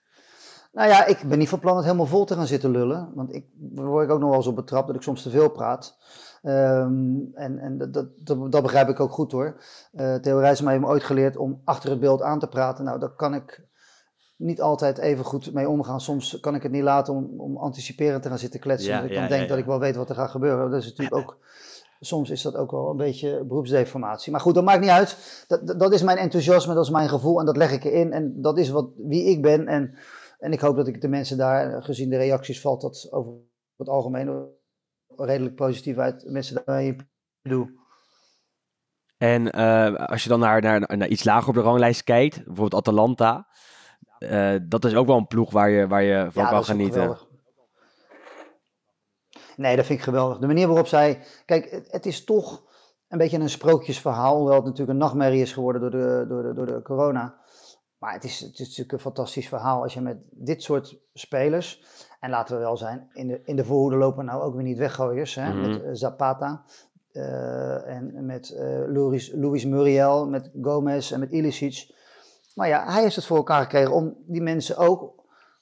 [0.72, 3.12] nou ja, ik ben niet van plan het helemaal vol te gaan zitten lullen.
[3.14, 5.48] Want ik, word ik ook nog wel eens op betrapt dat ik soms te veel
[5.50, 5.96] praat.
[6.44, 9.56] Ehm, en en dat, dat, dat, begrijp ik ook goed hoor.
[9.92, 12.84] Eh Theo Rijsma heeft me ooit geleerd om achter het beeld aan te praten.
[12.84, 13.66] Nou, daar kan ik
[14.36, 16.00] niet altijd even goed mee omgaan.
[16.00, 18.90] Soms kan ik het niet laten om, om anticiperend te gaan zitten kletsen.
[18.90, 20.70] Ja, omdat ik ja, dan ja, denk dat ik wel weet wat er gaat gebeuren.
[20.70, 21.38] Dat is natuurlijk ook,
[22.00, 24.32] soms is dat ook wel een beetje beroepsdeformatie.
[24.32, 25.44] Maar goed, dat maakt niet uit.
[25.48, 28.12] Dat, dat, dat is mijn enthousiasme, dat is mijn gevoel en dat leg ik erin.
[28.12, 29.66] En dat is wat, wie ik ben.
[29.66, 29.94] En,
[30.38, 33.32] en ik hoop dat ik de mensen daar, gezien de reacties, valt dat over
[33.76, 34.52] het algemeen
[35.16, 36.24] redelijk positief uit.
[36.30, 36.96] Mensen daarmee
[37.42, 37.82] doe.
[39.16, 42.74] En eh, als je dan naar, naar, naar iets lager op de ranglijst kijkt, bijvoorbeeld
[42.74, 43.46] Atalanta.
[44.18, 46.92] eh, dat is ook wel een ploeg waar je, waar je van Ja, kan genieten.
[47.00, 47.26] geweldig.
[49.56, 50.38] Nee, dat vind ik geweldig.
[50.38, 51.22] De manier waarop zij.
[51.44, 52.62] Kijk, het, het is toch
[53.08, 54.36] een beetje een sprookjesverhaal.
[54.36, 57.42] Hoewel het natuurlijk een nachtmerrie is geworden door de, door de, door de corona.
[57.98, 61.84] Maar het is, het is natuurlijk een fantastisch verhaal als je met dit soort spelers.
[62.24, 64.78] En laten we wel zijn, in de, in de voorhoede lopen nou ook weer niet
[64.78, 65.34] weggooiers.
[65.34, 65.48] Hè?
[65.54, 65.60] Mhm.
[65.70, 66.62] Met eh, Zapata.
[67.12, 71.94] eh, en met eh Luis, Luis Muriel, met Gomez en met Ilicic.
[72.54, 75.12] Maar ja, hij heeft het voor elkaar gekregen om die mensen ook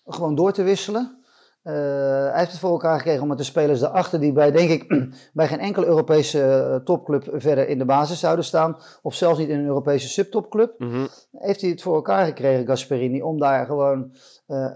[0.06, 1.16] gewoon door te wisselen.
[1.62, 4.88] Hij heeft het voor elkaar gekregen om met de spelers daarachter, die bij, denk ik,
[5.32, 9.58] bij geen enkele Europese topclub verder in de basis zouden staan, of zelfs niet in
[9.58, 11.06] een Europese subtopclub, Mhm.
[11.32, 14.12] heeft hij het voor elkaar gekregen, Gasperini, om daar gewoon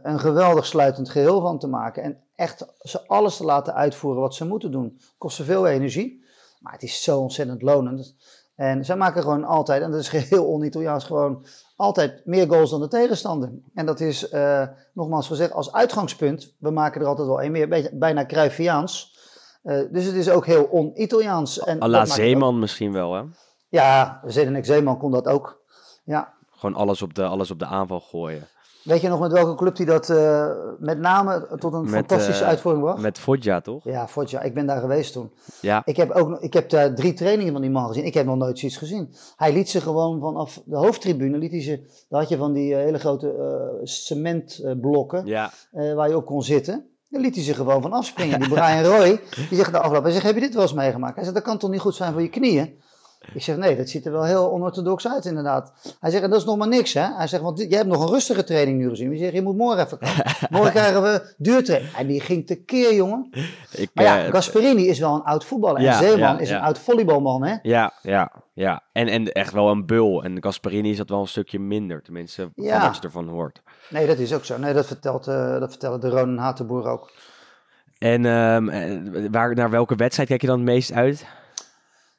[0.02, 2.02] een geweldig sluitend geheel van te maken.
[2.02, 5.00] En echt ze alles te laten uitvoeren wat ze moeten doen.
[5.18, 6.24] Kost ze veel energie,
[6.60, 8.16] maar het is zo ontzettend lonend.
[8.54, 11.46] En zij maken gewoon altijd, en dat is geheel on-Italiaans, gewoon
[11.76, 13.52] altijd meer goals dan de tegenstander.
[13.74, 14.62] En dat is, eh,
[14.92, 19.18] nogmaals gezegd, als uitgangspunt, we maken er altijd wel een meer, bijna Cruyffiaans.
[19.62, 21.64] Eh, dus het is ook heel on-Italiaans.
[21.78, 23.22] Alla Zeeman misschien wel, hè?
[23.68, 25.60] Ja, Zedek Zeeman kon dat ook.
[26.04, 28.48] Ja, Gewoon alles op de, alles op de aanval gooien.
[28.82, 32.42] Weet je nog met welke club die dat eh, met name tot een Met, fantastische
[32.42, 33.00] eh, uitvoering bracht?
[33.00, 33.84] Met Foggia, toch?
[33.84, 34.40] Ja, Foggia.
[34.40, 35.30] Ik ben daar geweest toen.
[35.60, 35.82] Ja.
[35.84, 38.04] Ik heb, ook, ik heb daar drie trainingen van die man gezien.
[38.04, 39.14] Ik heb nog nooit zoiets gezien.
[39.36, 42.74] Hij liet ze gewoon vanaf de hoofdtribune, liet hij ze, daar had je van die
[42.74, 45.50] eh, hele grote eh, cementblokken Ja.
[45.72, 46.86] eh, waar je op kon zitten.
[47.08, 48.38] Daar liet hij ze gewoon van afspringen.
[48.40, 51.14] Die Brian Roy, die zegt de afloop, hij zegt, heb je dit wel eens meegemaakt?
[51.14, 52.80] Hij zegt, dat kan toch niet goed zijn voor je knieën?
[53.34, 55.72] Ik zeg, nee, dat ziet er wel heel onorthodox uit inderdaad.
[56.00, 57.14] Hij zegt, en dat is nog maar niks, hè.
[57.16, 59.12] Hij zegt, want jij hebt nog een rustige training nu gezien.
[59.12, 60.24] Ik zeg, je moet morgen even komen.
[60.50, 61.92] morgen krijgen we duurtraining.
[61.94, 63.30] En die ging tekeer, jongen.
[63.70, 65.76] Ik, Maar ja, eh, Gasperini is wel een oud voetballer.
[65.76, 67.54] En Ja, Zeeman ja, is een oud volleybalman, hè.
[67.62, 68.82] Ja, ja, ja.
[68.92, 70.24] En, en echt wel een bul.
[70.24, 72.02] En Gasparini is dat wel een stukje minder.
[72.02, 73.62] Tenminste, van wat je ervan hoort.
[73.90, 74.58] Nee, dat is ook zo.
[74.58, 77.12] Nee, dat, vertelt, eh, dat vertellen de Ronan Hatenboer ook.
[77.98, 81.26] En ehm, eh, waar, naar welke wedstrijd kijk je dan het meest uit?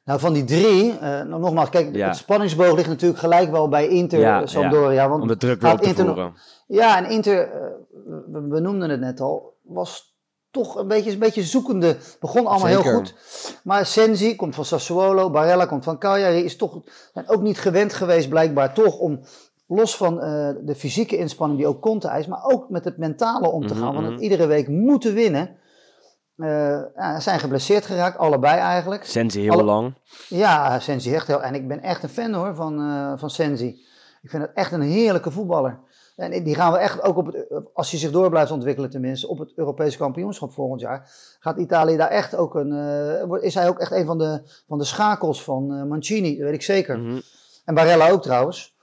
[0.08, 2.06] Nou, van die drie, eh, nou, nogmaals, kijk, Ja.
[2.06, 5.08] het spanningsboog ligt natuurlijk gelijk wel bij Inter Ja, eh, Sampdoria.
[5.08, 6.34] Want Om de druk weer gaat op te Inter nog- voeren.
[6.66, 7.60] Ja, en Inter, eh,
[8.26, 10.16] we, we noemden het net al, was
[10.50, 11.96] toch een beetje, een beetje zoekende.
[12.20, 12.84] Begon allemaal Zeker.
[12.84, 13.14] heel goed.
[13.64, 16.44] Maar Sensi komt van Sassuolo, Barella komt van Cagliari.
[16.44, 16.80] Is toch
[17.12, 19.20] zijn ook niet gewend geweest blijkbaar toch om
[19.66, 23.50] los van eh, de fysieke inspanning die ook Conte eist, maar ook met het mentale
[23.50, 23.92] om te Mhm, gaan.
[23.92, 24.14] Want mhm.
[24.14, 25.56] het iedere week moeten winnen.
[26.38, 29.04] Eh, ja, zijn geblesseerd geraakt, allebei eigenlijk.
[29.04, 29.94] Sensi heel Alle- lang.
[30.28, 31.42] Ja, Sensi echt heel.
[31.42, 33.86] En ik ben echt een fan hoor van, eh van Sensi.
[34.22, 35.78] Ik vind het echt een heerlijke voetballer.
[36.16, 39.28] En die gaan we echt ook op het, als hij zich door blijft ontwikkelen tenminste,
[39.28, 41.10] op het Europese kampioenschap volgend jaar.
[41.40, 44.78] Gaat Italië daar echt ook een, eh, is hij ook echt een van de, van
[44.78, 46.98] de schakels van eh, Mancini, dat weet ik zeker.
[46.98, 47.20] Mhm.
[47.64, 48.76] En Barella ook trouwens.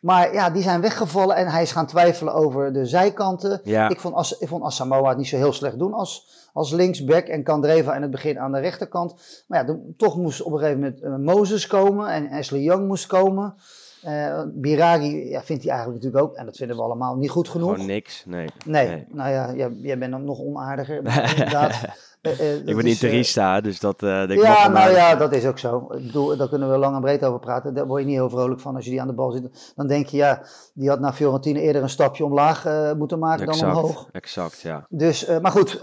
[0.00, 3.60] Maar ja, die zijn weggevallen en hij is gaan twijfelen over de zijkanten.
[3.64, 3.88] Ja.
[3.88, 7.26] Ik vond, As, ik vond Asamoah het niet zo heel slecht doen als, als linksback
[7.26, 9.44] en Kandreva in het begin aan de rechterkant.
[9.46, 13.06] Maar ja, toch moest op een gegeven moment eh, Moses komen en Ashley Young moest
[13.06, 13.54] komen.
[14.02, 17.48] Eh Biragi ja, vindt hij eigenlijk natuurlijk ook, en dat vinden we allemaal, niet goed
[17.48, 17.72] genoeg.
[17.72, 18.24] Gewoon niks.
[18.26, 18.48] Nee.
[18.66, 20.96] nee, nou ja, jij, jij bent dan nog onaardiger.
[20.96, 21.80] inderdaad.
[22.20, 25.14] Eh, eh, Ik ben is, eh, interista, dus dat eh denk ik ja, nou ja,
[25.16, 25.86] dat is ook zo.
[25.90, 27.74] Ik bedoel, daar kunnen we lang en breed over praten.
[27.74, 29.72] Daar word je niet heel vrolijk van als je die aan de bal zit.
[29.76, 30.42] Dan denk je, ja,
[30.74, 32.64] die had naar Fiorentina eerder een stapje omlaag
[32.96, 34.08] moeten maken dan omhoog.
[34.12, 34.86] exact, ja.
[34.88, 35.80] Dus, maar goed.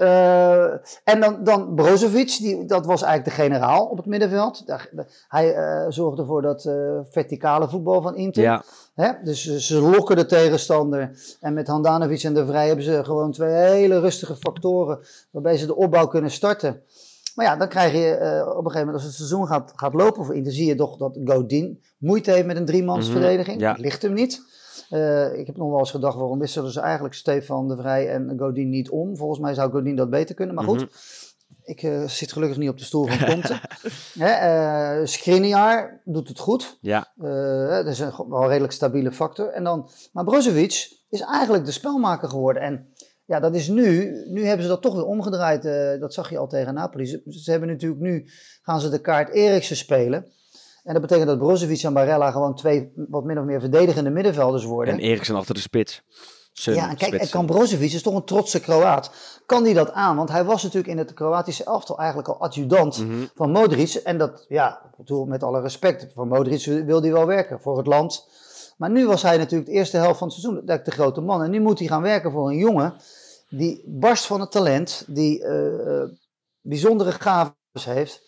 [1.03, 4.67] en dan, dan Brozovic, die, dat was eigenlijk de generaal op het middenveld.
[4.67, 4.89] Daar-
[5.27, 5.55] hij
[5.89, 6.61] zorgde voor dat
[7.09, 8.43] verticale voetbal van Inter.
[8.43, 8.63] Ja,
[8.97, 9.11] Hè?
[9.23, 11.11] Dus ze- ze lokken de tegenstander.
[11.39, 14.99] En met Handanovic en De Vrij hebben ze gewoon twee hele rustige factoren.
[15.31, 16.81] Waarbij ze de opbouw kunnen starten.
[17.35, 19.93] Maar ja, dan krijg je eh, op een gegeven moment, als het seizoen gaat, gaat
[19.93, 23.59] lopen voor Inter, zie je toch dat Godin moeite heeft met een driemansverdediging.
[23.59, 23.71] Ja.
[23.71, 24.41] Dat ligt hem niet.
[24.89, 28.35] Eh, ik heb nog wel eens gedacht, waarom wisselen ze eigenlijk Stefan De Vrij en
[28.37, 29.17] Godin niet om?
[29.17, 30.55] Volgens mij zou Godin dat beter kunnen.
[30.55, 30.89] Maar goed, Mhm.
[31.67, 33.59] Ik eh, zit gelukkig niet op de stoel van Conte.
[35.07, 36.77] Skriniar doet het goed.
[36.81, 37.13] ja.
[37.17, 39.47] Eh, dat is een wel redelijk stabiele factor.
[39.47, 42.61] En dan, maar Brozovic is eigenlijk de spelmaker geworden.
[42.61, 42.93] En
[43.25, 44.11] ja, dat is nu.
[44.27, 45.63] Nu hebben ze dat toch weer omgedraaid.
[45.99, 47.05] dat zag je al tegen Napoli.
[47.05, 48.25] Ze, ze hebben natuurlijk nu.
[48.61, 50.25] gaan ze de kaart Eriksen spelen.
[50.83, 54.63] En dat betekent dat Brozovic en Barella gewoon twee wat min of meer verdedigende middenvelders
[54.63, 54.93] worden.
[54.93, 56.03] En Eriksen achter de spits.
[56.63, 57.29] Ja, en kijk, en spitsen.
[57.29, 59.11] kan Brozovic is toch een trotse Kroaat.
[59.45, 60.15] Kan die dat aan?
[60.15, 63.25] Want hij was natuurlijk in het Kroatische elftal eigenlijk al adjudant Mhm.
[63.35, 63.93] van Modric.
[63.93, 64.81] En dat, ja,
[65.25, 68.27] met alle respect, voor Modric wil hij wel werken, voor het land.
[68.77, 71.43] Maar nu was hij natuurlijk de eerste helft van het seizoen de, de grote man.
[71.43, 72.93] En nu moet hij gaan werken voor een jongen
[73.49, 76.09] die barst van het talent, die eh, eh,
[76.61, 78.21] bijzondere gaven heeft.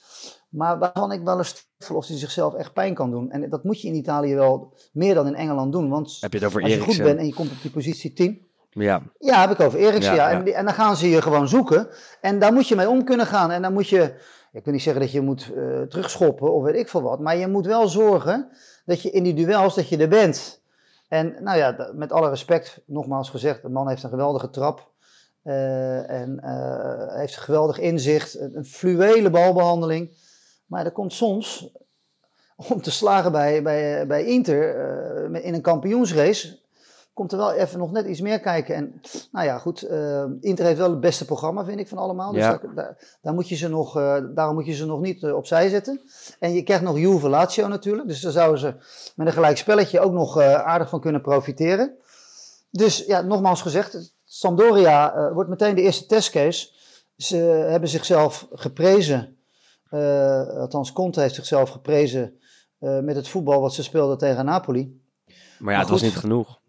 [0.49, 3.31] Maar waarvan ik wel eens twijfel of hij zichzelf echt pijn kan doen.
[3.31, 5.89] En dat moet je in Italië wel meer dan in Engeland doen.
[5.89, 8.13] Want Heb je het over als je goed bent en je komt op die positie
[8.13, 10.29] 10, Ja, ja, heb ik over Eriksen, Ja.
[10.29, 11.87] En, die- en dan gaan ze je gewoon zoeken.
[12.21, 13.51] En daar moet je mee om kunnen gaan.
[13.51, 14.13] En dan moet je,
[14.51, 17.19] ik wil niet zeggen dat je moet eh, terugschoppen of weet ik veel wat.
[17.19, 18.49] Maar je moet wel zorgen
[18.85, 20.61] dat je in die duels, dat je er bent.
[21.07, 24.87] En nou ja, met alle respect, nogmaals gezegd, de man heeft een geweldige trap.
[25.43, 30.27] eh, en eh, heeft geweldig inzicht, een, een fluwele balbehandeling.
[30.69, 31.69] Maar er komt soms,
[32.69, 34.75] om te slagen bij, bij, bij Inter
[35.33, 36.59] eh, in een kampioensrace,
[37.13, 38.75] komt er wel even nog net iets meer kijken.
[38.75, 39.01] En
[39.31, 42.31] nou ja, goed, eh, Inter heeft wel het beste programma, vind ik, van allemaal.
[42.31, 42.57] Dus Ja.
[42.57, 45.69] daar, daar, daar moet je ze nog, eh, daarom moet je ze nog niet opzij
[45.69, 46.01] zetten.
[46.39, 48.07] En je krijgt nog Juve Lazio natuurlijk.
[48.07, 48.75] Dus daar zouden ze
[49.15, 51.93] met een gelijk spelletje ook nog aardig van kunnen profiteren.
[52.71, 56.69] Dus ja, nogmaals gezegd, Sampdoria wordt meteen de eerste testcase.
[57.17, 57.37] Ze
[57.69, 59.38] hebben zichzelf geprezen,
[60.59, 62.39] althans Conte heeft zichzelf geprezen
[62.79, 65.01] eh, met het voetbal wat ze speelden tegen Napoli.
[65.59, 66.59] maar ja, het was niet genoeg.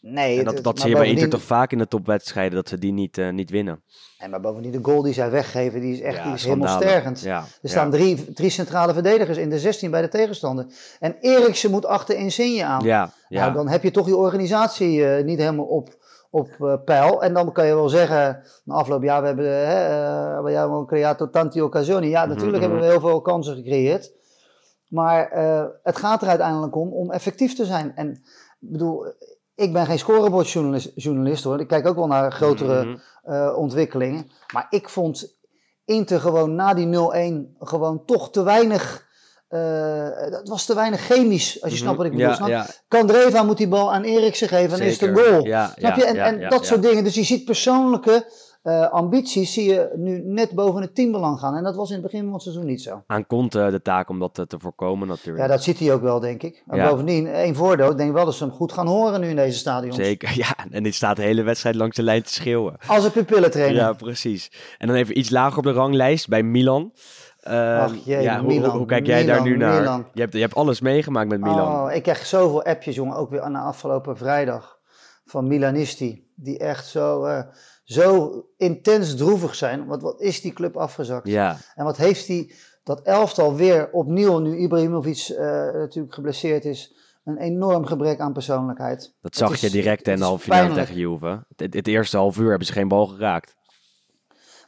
[0.00, 2.78] Nee, En dat, dat zie je bij Inter toch vaak in de topwedstrijden, dat ze
[2.78, 3.82] die niet, eh, niet winnen.
[4.18, 6.72] En maar bovendien de goal die zij weggeven, die is echt die is schandalig.
[6.72, 7.20] hemelstergend.
[7.20, 7.68] Ja, Er ja.
[7.68, 10.66] staan drie, drie centrale verdedigers in de 16 bij de tegenstander.
[11.00, 12.84] En Eriksen moet achter Insigne aan.
[12.84, 13.40] Ja, ja.
[13.40, 16.03] Nou, dan heb je toch je organisatie eh, niet helemaal op,
[16.34, 17.22] op eh, peil.
[17.22, 20.86] En dan kan je wel zeggen, na afloop, ja, we hebben, eh, hè, we hebben
[20.86, 22.08] creato tanti occasioni.
[22.08, 24.12] Ja, natuurlijk Mhm, hebben we heel veel kansen gecreëerd.
[24.88, 27.96] Maar eh, het gaat er uiteindelijk om om effectief te zijn.
[27.96, 28.10] En
[28.60, 29.06] ik bedoel,
[29.54, 31.60] ik ben geen scorebordjournalist journalist, hoor.
[31.60, 32.96] Ik kijk ook wel naar grotere Mhm.
[33.22, 34.30] eh, ontwikkelingen.
[34.52, 35.36] Maar ik vond
[35.84, 39.03] Inter gewoon na die 0-1 gewoon toch te weinig eh,
[40.30, 42.26] dat was te weinig chemisch, als je snapt wat ik bedoel.
[42.28, 42.48] Ja, snap?
[42.48, 42.66] ja.
[42.88, 45.32] Kandreva moet die bal aan Eriksen geven en is het een Zeker.
[45.32, 45.46] goal.
[45.46, 46.04] Ja, Snap je?
[46.04, 47.04] En, en dat soort dingen.
[47.04, 48.26] Dus je ziet persoonlijke
[48.62, 51.54] eh, ambities zie je nu net boven het teambelang gaan.
[51.56, 53.02] En dat was in het begin van het seizoen niet zo.
[53.06, 55.38] Aan Conte de taak om dat eh, te voorkomen natuurlijk.
[55.44, 56.62] Ja, dat ziet hij ook wel, denk ik.
[56.66, 56.90] En Ja.
[56.90, 57.90] bovendien, één voordeel.
[57.90, 59.96] Ik denk wel dat ze hem goed gaan horen nu in deze stadions.
[59.96, 60.54] Zeker, ja.
[60.70, 62.76] En dit staat de hele wedstrijd langs de lijn te schreeuwen.
[62.86, 63.76] Als een pupillentrainer.
[63.76, 64.50] Ja, precies.
[64.78, 66.92] En dan even iets lager op de ranglijst bij Milan.
[67.44, 69.80] Ehm, Ach, jee, ja, hoe, Milan, hoe, hoe kijk jij daar nu naar?
[69.80, 70.06] Milan.
[70.12, 71.86] Je hebt, je hebt alles meegemaakt met Milan.
[71.86, 73.16] Oh, ik krijg zoveel appjes, jongen.
[73.16, 74.78] Ook weer aan de afgelopen vrijdag.
[75.24, 76.30] Van Milanisti.
[76.36, 77.42] Die echt zo, eh,
[77.84, 79.86] zo intens droevig zijn.
[79.86, 81.28] Want wat is die club afgezakt?
[81.28, 86.94] Ja, En wat heeft die, dat elftal weer opnieuw, nu Ibrahimovic eh, natuurlijk geblesseerd is,
[87.24, 89.14] een enorm gebrek aan persoonlijkheid.
[89.20, 91.44] dat zag is- je direct in de halve finale tegen Juve.
[91.56, 93.54] Het, het eerste half uur hebben ze geen bal geraakt.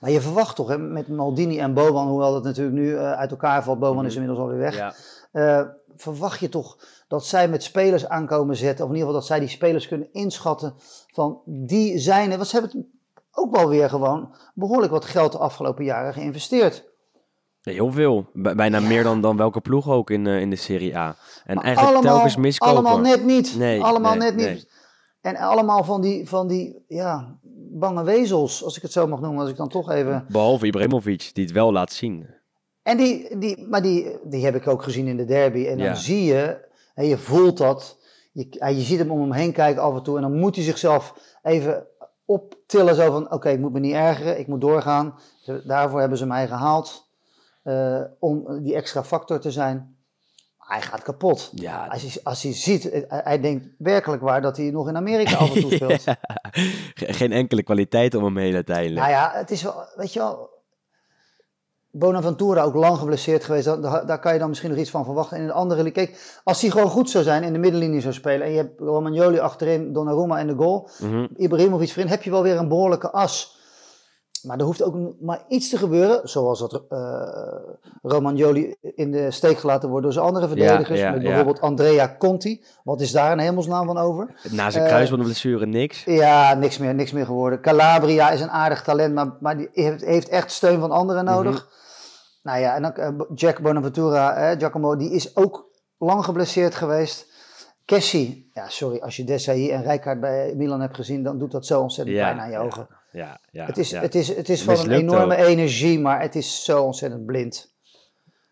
[0.01, 3.31] Maar je verwacht toch, hè, met Maldini en Boban, hoewel het natuurlijk nu eh, uit
[3.31, 4.77] elkaar valt, Boban is inmiddels alweer weg.
[4.77, 4.95] Ja.
[5.33, 5.67] Eh,
[5.97, 6.79] verwacht je toch
[7.09, 10.13] dat zij met spelers aankomen zetten, of in ieder geval dat zij die spelers kunnen
[10.13, 10.75] inschatten
[11.13, 12.37] van die zijn er.
[12.37, 12.87] Want ze hebben het
[13.33, 16.85] ook wel weer gewoon behoorlijk wat geld de afgelopen jaren geïnvesteerd.
[17.63, 18.27] Heel veel.
[18.33, 21.17] Bij- Bijna meer dan, dan welke ploeg ook in, eh, in de Serie A.
[21.45, 22.75] En Maar eigenlijk telkens miskopen.
[22.77, 23.57] allemaal net niet.
[23.59, 24.47] Nee, allemaal nee, net niet.
[24.47, 24.69] nee.
[25.21, 27.39] En allemaal van die, van die ja,
[27.79, 30.27] bange wezels, als ik het zo mag noemen, als ik dan toch even...
[30.29, 32.27] Behalve Ibrahimovic, die het wel laat zien.
[32.83, 35.67] En die, die, maar die, die heb ik ook gezien in de derby.
[35.67, 35.95] En dan Ja.
[35.95, 37.99] zie je, en je voelt dat,
[38.33, 40.17] je, je ziet hem om hem heen kijken af en toe.
[40.17, 41.87] En dan moet hij zichzelf even
[42.25, 45.15] optillen, zo van, oké, ik moet me niet ergeren, ik moet doorgaan.
[45.65, 47.09] Daarvoor hebben ze mij gehaald,
[47.63, 49.96] eh, om die extra factor te zijn.
[50.67, 51.51] Hij gaat kapot.
[51.55, 54.89] Ja, Als hij, als hij ziet, eh, hij, hij denkt werkelijk waar dat hij nog
[54.89, 56.03] in Amerika af en toe speelt.
[56.95, 58.97] Ge- geen enkele kwaliteit om hem heen uiteindelijk.
[59.01, 60.55] Nou ja, het is wel, weet je wel.
[61.91, 63.65] Bonaventura ook lang geblesseerd geweest.
[63.83, 65.37] Daar, daar kan je dan misschien nog iets van verwachten.
[65.37, 68.15] En in de andere kijk, als hij gewoon goed zou zijn in de middenlinie zou
[68.15, 68.47] spelen.
[68.47, 70.89] En je hebt Romagnoli achterin, Donnarumma in de goal.
[70.99, 71.27] Mhm.
[71.37, 73.59] Ibrahimovic voorin, heb je wel weer een behoorlijke as.
[74.47, 76.29] Maar er hoeft ook maar iets te gebeuren.
[76.29, 77.55] Zoals dat eh
[78.03, 81.01] Romagnoli in de steek gelaten wordt door zijn andere verdedigers.
[81.01, 81.27] ja, met ja.
[81.27, 82.65] bijvoorbeeld Andrea Conti.
[82.85, 84.41] Wat is daar een hemelsnaam van over?
[84.51, 86.05] Na zijn Eh, kruisbandblessure niks.
[86.05, 87.61] Ja, niks meer, niks meer geworden.
[87.61, 91.69] Calabria is een aardig talent, maar, maar die heeft, heeft echt steun van anderen nodig.
[92.43, 97.35] Nou ja, en dan eh, Jack Bonaventura, eh, Giacomo, die is ook lang geblesseerd geweest.
[97.85, 101.67] Kessie, ja sorry, als je Desailly en Rijkaard bij Milan hebt gezien, dan doet dat
[101.67, 102.89] zo ontzettend pijn aan je ogen.
[103.17, 104.01] Ja, ja, het, is, ja.
[104.01, 105.47] het, is, het is van een enorme ook.
[105.47, 107.75] energie, maar het is zo ontzettend blind.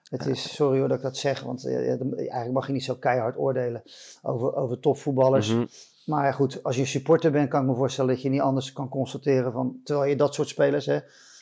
[0.09, 2.95] Het is, sorry hoor dat ik dat zeg, want eh, eigenlijk mag je niet zo
[2.95, 3.83] keihard oordelen
[4.23, 5.49] over, over topvoetballers.
[5.49, 5.65] Mhm.
[6.05, 8.89] Maar goed, als je supporter bent, kan ik me voorstellen dat je niet anders kan
[8.89, 10.99] constateren van, terwijl je dat soort spelers, hè,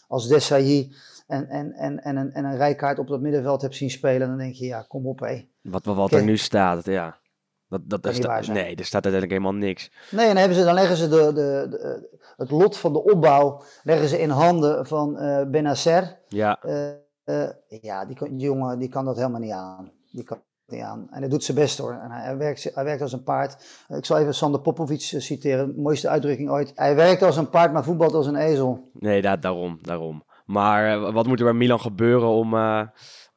[0.08, 0.92] als Desailly
[1.26, 4.38] en, en, en, en, een, en een Rijkaard op dat middenveld hebt zien spelen, dan
[4.38, 5.46] denk je, ja, kom op hé.
[5.60, 7.20] Wat, wat, er nu staat, ja.
[7.68, 8.56] Dat, dat, sta- zijn.
[8.56, 9.90] nee, er staat uiteindelijk helemaal niks.
[10.10, 13.04] Nee, en dan, hebben ze, dan leggen ze de, de, de- het lot van de
[13.04, 16.18] opbouw leggen ze in handen van eh Benacer.
[16.28, 16.90] Ja, Eh,
[17.24, 19.92] eh, ja, die, jongen die kan dat helemaal niet aan.
[20.10, 21.06] Die kan het niet aan.
[21.10, 21.92] En hij doet zijn best hoor.
[21.92, 23.84] En hij, hij werkt, hij werkt als een paard.
[23.88, 25.74] Ik zal even Sander Popovic citeren.
[25.76, 26.72] Mooiste uitdrukking ooit.
[26.74, 28.90] Hij werkt als een paard, maar voetbalt als een ezel.
[28.92, 30.22] nee, da- daarom, daarom.
[30.46, 32.54] Maar wat moet er bij Milan gebeuren om,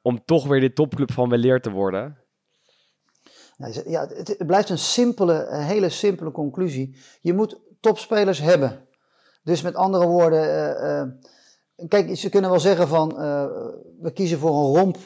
[0.01, 2.17] om toch weer de topclub van weleer te worden?
[3.57, 6.97] Ja, ze- ja, het, het blijft een simpele, een hele simpele conclusie.
[7.21, 8.87] Je moet topspelers hebben.
[9.45, 11.07] Dus met andere woorden, eh, eh,
[11.87, 13.45] kijk, ze kunnen wel zeggen van eh,
[14.01, 14.97] we kiezen voor een romp.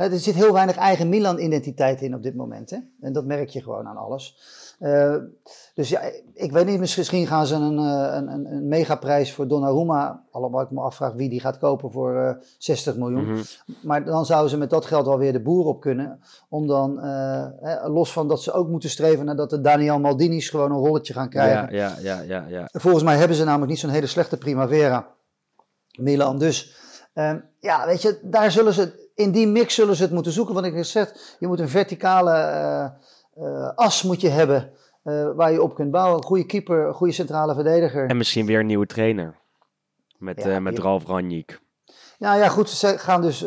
[0.00, 2.70] Hè, er zit heel weinig eigen Milan-identiteit in op dit moment.
[2.70, 2.78] Hè?
[3.00, 4.36] En dat merk je gewoon aan alles.
[4.78, 5.16] Eh,
[5.74, 6.00] dus ja,
[6.34, 10.24] ik weet niet, misschien gaan ze een, eh, een, een, een megaprijs voor Donnarumma.
[10.30, 13.32] Allemaal ik me afvraag wie die gaat kopen voor eh 60 miljoen.
[13.32, 13.42] Mhm.
[13.82, 16.20] Maar dan zouden ze met dat geld wel weer de boer op kunnen.
[16.48, 19.98] Om dan, eh, hè, los van dat ze ook moeten streven naar dat de Daniel
[19.98, 21.74] Maldini's gewoon een rolletje gaan krijgen.
[21.76, 22.68] Ja, ja, ja, ja, ja.
[22.72, 25.06] Volgens mij hebben ze namelijk niet zo'n hele slechte primavera.
[25.98, 26.76] Milan dus.
[27.14, 30.54] ehm, ja, weet je, daar zullen ze, in die mix zullen ze het moeten zoeken.
[30.54, 34.70] Want ik heb gezegd, je moet een verticale eh, eh, as moet je hebben.
[35.02, 36.16] eh, waar je op kunt bouwen.
[36.16, 38.08] Een goede keeper, een goede centrale verdediger.
[38.08, 39.38] En misschien weer een nieuwe trainer.
[40.18, 41.60] Met, Ja, met Ralf Ranjik.
[42.18, 43.42] Nou ja, goed, ze gaan dus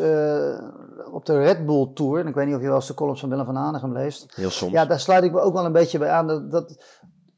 [1.12, 2.20] op de Red Bull Tour.
[2.20, 4.34] En ik weet niet of je wel eens de columns van Willem van Hanegem leest.
[4.34, 4.72] Heel soms.
[4.72, 6.26] Ja, daar sluit ik me ook wel een beetje bij aan.
[6.26, 6.84] Dat, dat,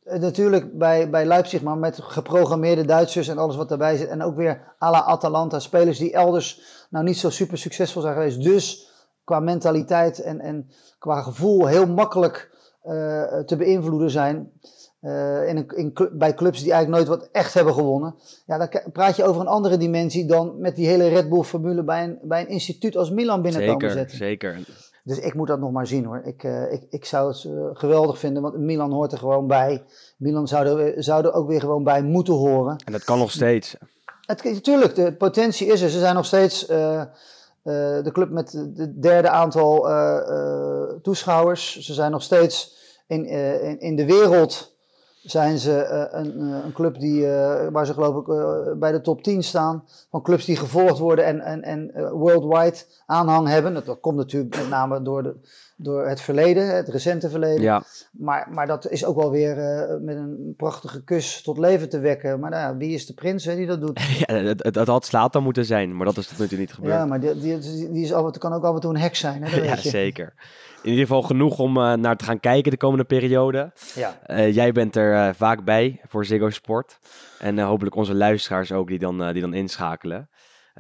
[0.07, 4.09] natuurlijk bij, bij Leipzig, maar met geprogrammeerde Duitsers en alles wat daarbij zit.
[4.09, 8.15] En ook weer à la Atalanta, spelers die elders nou niet zo super succesvol zijn
[8.15, 8.43] geweest.
[8.43, 8.91] Dus
[9.25, 12.51] qua mentaliteit en, en qua gevoel heel makkelijk
[12.83, 14.53] eh, te beïnvloeden zijn.
[15.01, 18.15] Eh, in een, in, bij clubs die eigenlijk nooit wat echt hebben gewonnen.
[18.47, 21.85] Ja, dan praat je over een andere dimensie dan met die hele Red Bull formule
[21.85, 24.17] bij een, bij een instituut als Milan binnenkomen zeker, zetten.
[24.17, 24.59] zeker.
[25.07, 26.21] Dus ik moet dat nog maar zien hoor.
[26.25, 29.85] Ik, uh, ik, ik zou het uh, geweldig vinden, want Milan hoort er gewoon bij.
[30.17, 32.77] Milan zou er, zou er ook weer gewoon bij moeten horen.
[32.85, 33.77] En dat kan nog steeds.
[34.21, 35.89] Het, natuurlijk, de potentie is er.
[35.89, 37.03] Ze zijn nog steeds uh,
[37.63, 39.89] de club met het derde aantal
[41.03, 41.79] toeschouwers.
[41.79, 42.77] Ze zijn nog steeds
[43.07, 44.76] in, in, in de wereld
[45.31, 49.23] zijn ze uh, een, een, club die, uh, waar ze geloof ik bij de top
[49.23, 49.85] 10 staan.
[50.11, 53.75] Van clubs die gevolgd worden en, en, en worldwide aanhang hebben.
[53.75, 55.37] Dat, komt natuurlijk met name door, de,
[55.77, 57.63] door het verleden, het recente verleden.
[57.63, 57.83] Ja.
[58.13, 59.57] Maar, maar dat is ook wel weer
[60.01, 62.41] met een prachtige kus tot leven te wekken.
[62.41, 64.01] Maar nou ja, wie is de prins hè, die dat doet?
[64.27, 66.73] ja, het, het, het had Slatan moeten zijn, maar dat is tot nu toe niet
[66.73, 66.95] gebeurd.
[66.95, 67.59] Ja, maar die, die,
[67.93, 69.45] die is af, kan ook af en toe een hek zijn.
[69.45, 70.35] Hè, ja, zeker
[70.83, 73.73] in ieder geval genoeg om uh, naar te gaan kijken de komende periode.
[73.95, 74.19] Ja.
[74.27, 76.99] Uh, jij bent er vaak bij voor Ziggo Sport.
[77.39, 80.29] En hopelijk onze luisteraars ook die dan, die dan inschakelen.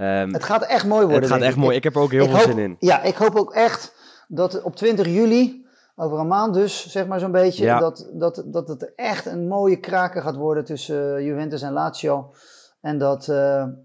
[0.00, 1.22] Um, het gaat echt mooi worden.
[1.22, 1.60] Het gaat echt ik.
[1.62, 1.76] mooi.
[1.76, 2.76] Ik heb er ook heel veel hoop, zin in.
[2.78, 3.94] Ja, ik hoop ook echt
[4.28, 5.66] dat op 20 juli,
[5.96, 7.78] over een maand dus, zeg maar zo'n beetje, Ja.
[7.78, 12.34] dat, dat, dat het echt een mooie kraker gaat worden tussen Juventus en Lazio.
[12.80, 13.26] En dat,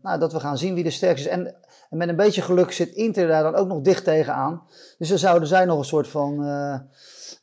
[0.01, 1.35] nou, dat we gaan zien wie de sterkste is.
[1.35, 1.55] En
[1.91, 4.61] en met een beetje geluk zit Inter daar dan ook nog dicht tegenaan.
[4.97, 6.75] Dus dan zouden zij nog een soort van, uh,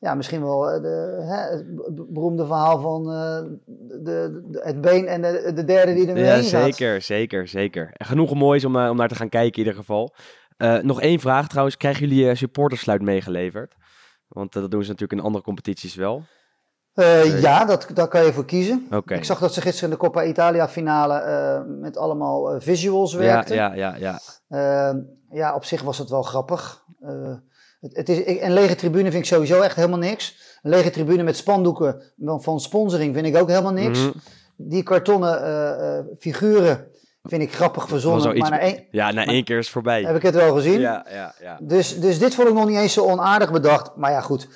[0.01, 1.64] ja, misschien wel de, hè, het
[2.12, 3.59] beroemde verhaal van uh,
[4.05, 6.62] de, de, het been en de, de derde die er mee ja, heen gaat.
[6.62, 7.90] Zeker, zeker, zeker.
[7.92, 10.14] En genoeg moois om, uh, om naar te gaan kijken in ieder geval.
[10.82, 13.74] Nog één vraag trouwens, krijgen jullie supportersluit meegeleverd?
[14.28, 16.22] Want dat doen ze natuurlijk in andere competities wel.
[16.98, 18.86] Uh, ja, dat, daar kan je voor kiezen.
[18.90, 19.18] Okay.
[19.18, 23.14] Ik zag dat ze gisteren in de Coppa Italia finale uh, met allemaal uh, visuals
[23.14, 23.56] werkten.
[23.56, 24.20] Ja, ja, ja.
[24.48, 24.94] ja.
[25.30, 26.84] ja, op zich was het wel grappig.
[27.80, 30.59] Het, het, is, een lege tribune vind ik sowieso echt helemaal niks.
[30.62, 33.98] Een lege tribune met spandoeken van sponsoring vind ik ook helemaal niks.
[33.98, 34.18] Mhm.
[34.56, 36.86] Die kartonnen figuren
[37.29, 38.39] vind ik grappig verzonnen.
[38.39, 40.03] Maar na één, ja, na één keer is het voorbij.
[40.03, 40.81] Heb ik het wel gezien.
[40.81, 41.59] Ja, ja, ja.
[41.61, 43.97] Dus, dus dit vond ik nog niet eens zo onaardig bedacht.
[43.97, 44.49] Maar ja, goed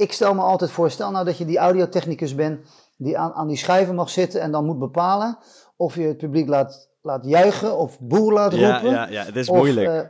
[0.00, 2.60] ik stel me altijd voor, stel nou dat je die audiotechnicus bent
[2.96, 5.38] die aan, aan die schijven mag zitten en dan moet bepalen
[5.76, 8.90] of je het publiek laat, laat juichen of boer laat ja, roepen.
[8.90, 9.88] Ja, ja, het is of, moeilijk.
[9.88, 10.00] Uh,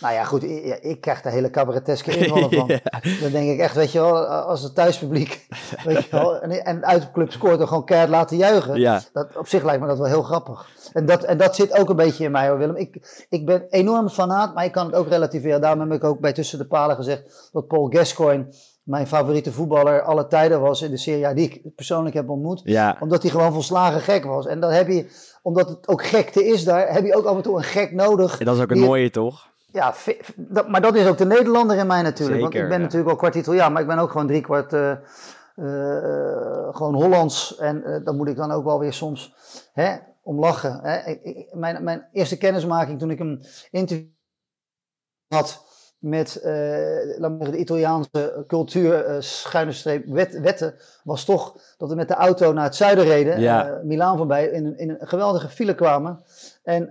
[0.00, 2.66] nou ja, goed, ik, ik, krijg de hele cabareteske invallen van.
[2.90, 3.00] ja.
[3.20, 5.46] Dan denk ik echt, weet je wel, als het thuispubliek
[5.84, 8.80] weet je wel, en, en uit de club scoort, dan gewoon keihard laten juichen.
[8.80, 9.00] Ja.
[9.12, 10.68] Dat, op zich lijkt me dat wel heel grappig.
[10.92, 12.76] En dat, en dat zit ook een beetje in mij hoor, Willem.
[12.76, 15.60] Ik, ik ben enorm fanaat, maar ik kan het ook relativeren.
[15.60, 18.46] Daarom heb ik ook bij Tussen de Palen gezegd dat Paul Gascoigne
[18.88, 22.60] mijn favoriete voetballer alle tijden was in de Serie A, die ik persoonlijk heb ontmoet.
[22.64, 22.96] Ja.
[23.00, 24.46] Omdat hij gewoon volslagen gek was.
[24.46, 25.06] En dan heb je,
[25.42, 28.38] omdat het ook gekte is daar, heb je ook af en toe een gek nodig.
[28.38, 29.50] En dat is ook het mooie, toch?
[29.78, 29.94] Ja,
[30.36, 32.40] dat, maar dat is ook de Nederlander in mij natuurlijk.
[32.40, 32.82] Zeker, want ik ben ja.
[32.82, 34.90] natuurlijk wel kwart Italiaan, maar ik ben ook gewoon drie kwart uh,
[35.56, 37.56] uh, gewoon Hollands.
[37.56, 39.34] En uh, dan moet ik dan ook wel weer soms
[39.72, 40.80] hè, om lachen.
[40.82, 41.10] Hè.
[41.10, 44.06] Ik, ik, mijn, mijn eerste kennismaking toen ik een interview
[45.28, 45.66] had
[45.98, 50.74] met de Italiaanse cultuur, schuine streep, wet, wetten,
[51.04, 53.80] was toch dat we met de auto naar het zuiden reden, ja.
[53.84, 56.24] Milaan voorbij, in, in, een geweldige file kwamen.
[56.62, 56.90] En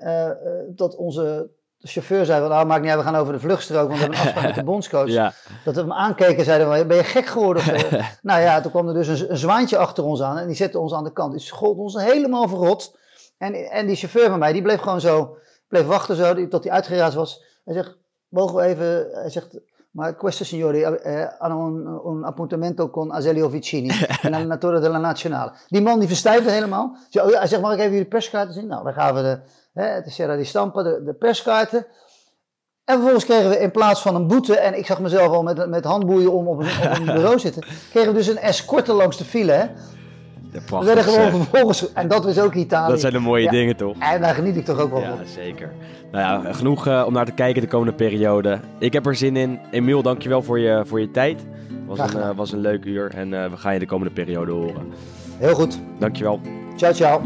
[0.76, 1.50] dat onze
[1.80, 4.20] chauffeur zei, van, nou maakt niet uit, we gaan over de vluchtstrook, want we hebben
[4.20, 5.08] een afspraak met de bondscoach.
[5.08, 5.34] Ja.
[5.64, 7.64] Dat we hem aankeken en zeiden, ben je gek geworden?
[8.22, 10.80] nou ja, toen kwam er dus een, een, zwaantje achter ons aan en die zette
[10.80, 11.32] ons aan de kant.
[11.32, 12.98] Die schold ons helemaal verrot.
[13.38, 16.64] En, en die chauffeur van mij, die bleef gewoon zo, bleef wachten zo, die, tot
[16.64, 17.44] hij uitgeraasd was.
[17.64, 17.98] Hij zegt,
[18.28, 19.60] mogen we even, hij zegt,
[19.98, 23.90] maar questo signori eh, hanno un, un appuntamento con Azelio Vicini,
[24.22, 25.54] allenatore della Nazionale.
[25.70, 26.96] Die man die verstijfde helemaal.
[27.12, 28.68] Hij zegt, mag ik even jullie perskaarten zien?
[28.68, 29.40] Nou, dan gaan we de,
[29.74, 31.86] hè, de Serra di Stampa, de, de perskaarten.
[32.84, 35.70] En vervolgens kregen we in plaats van een boete, en ik zag mezelf al met,
[35.70, 39.18] met handboeien om op een, op een bureau zitten, kregen we dus een escorte langs
[39.18, 39.52] de file.
[39.52, 39.66] Hè?
[40.52, 42.92] Ja, we werden gewoon vervolgens, en dat is ook Italië.
[42.92, 43.96] Dat zijn de mooie ja, dingen toch?
[44.00, 45.26] En daar geniet ik toch ook wel ja, van.
[45.26, 45.72] zeker.
[46.12, 48.60] Nou ja, genoeg uh, om naar te kijken de komende periode.
[48.80, 49.60] Ik heb er zin in.
[49.72, 51.46] Emiel, dankjewel voor je, voor je tijd.
[51.88, 54.14] Het was, een, uh, was een leuk uur en uh, we gaan je de komende
[54.14, 54.94] periode horen.
[55.38, 55.80] Heel goed.
[56.00, 56.40] Dankjewel.
[56.76, 57.22] Ciao, ciao.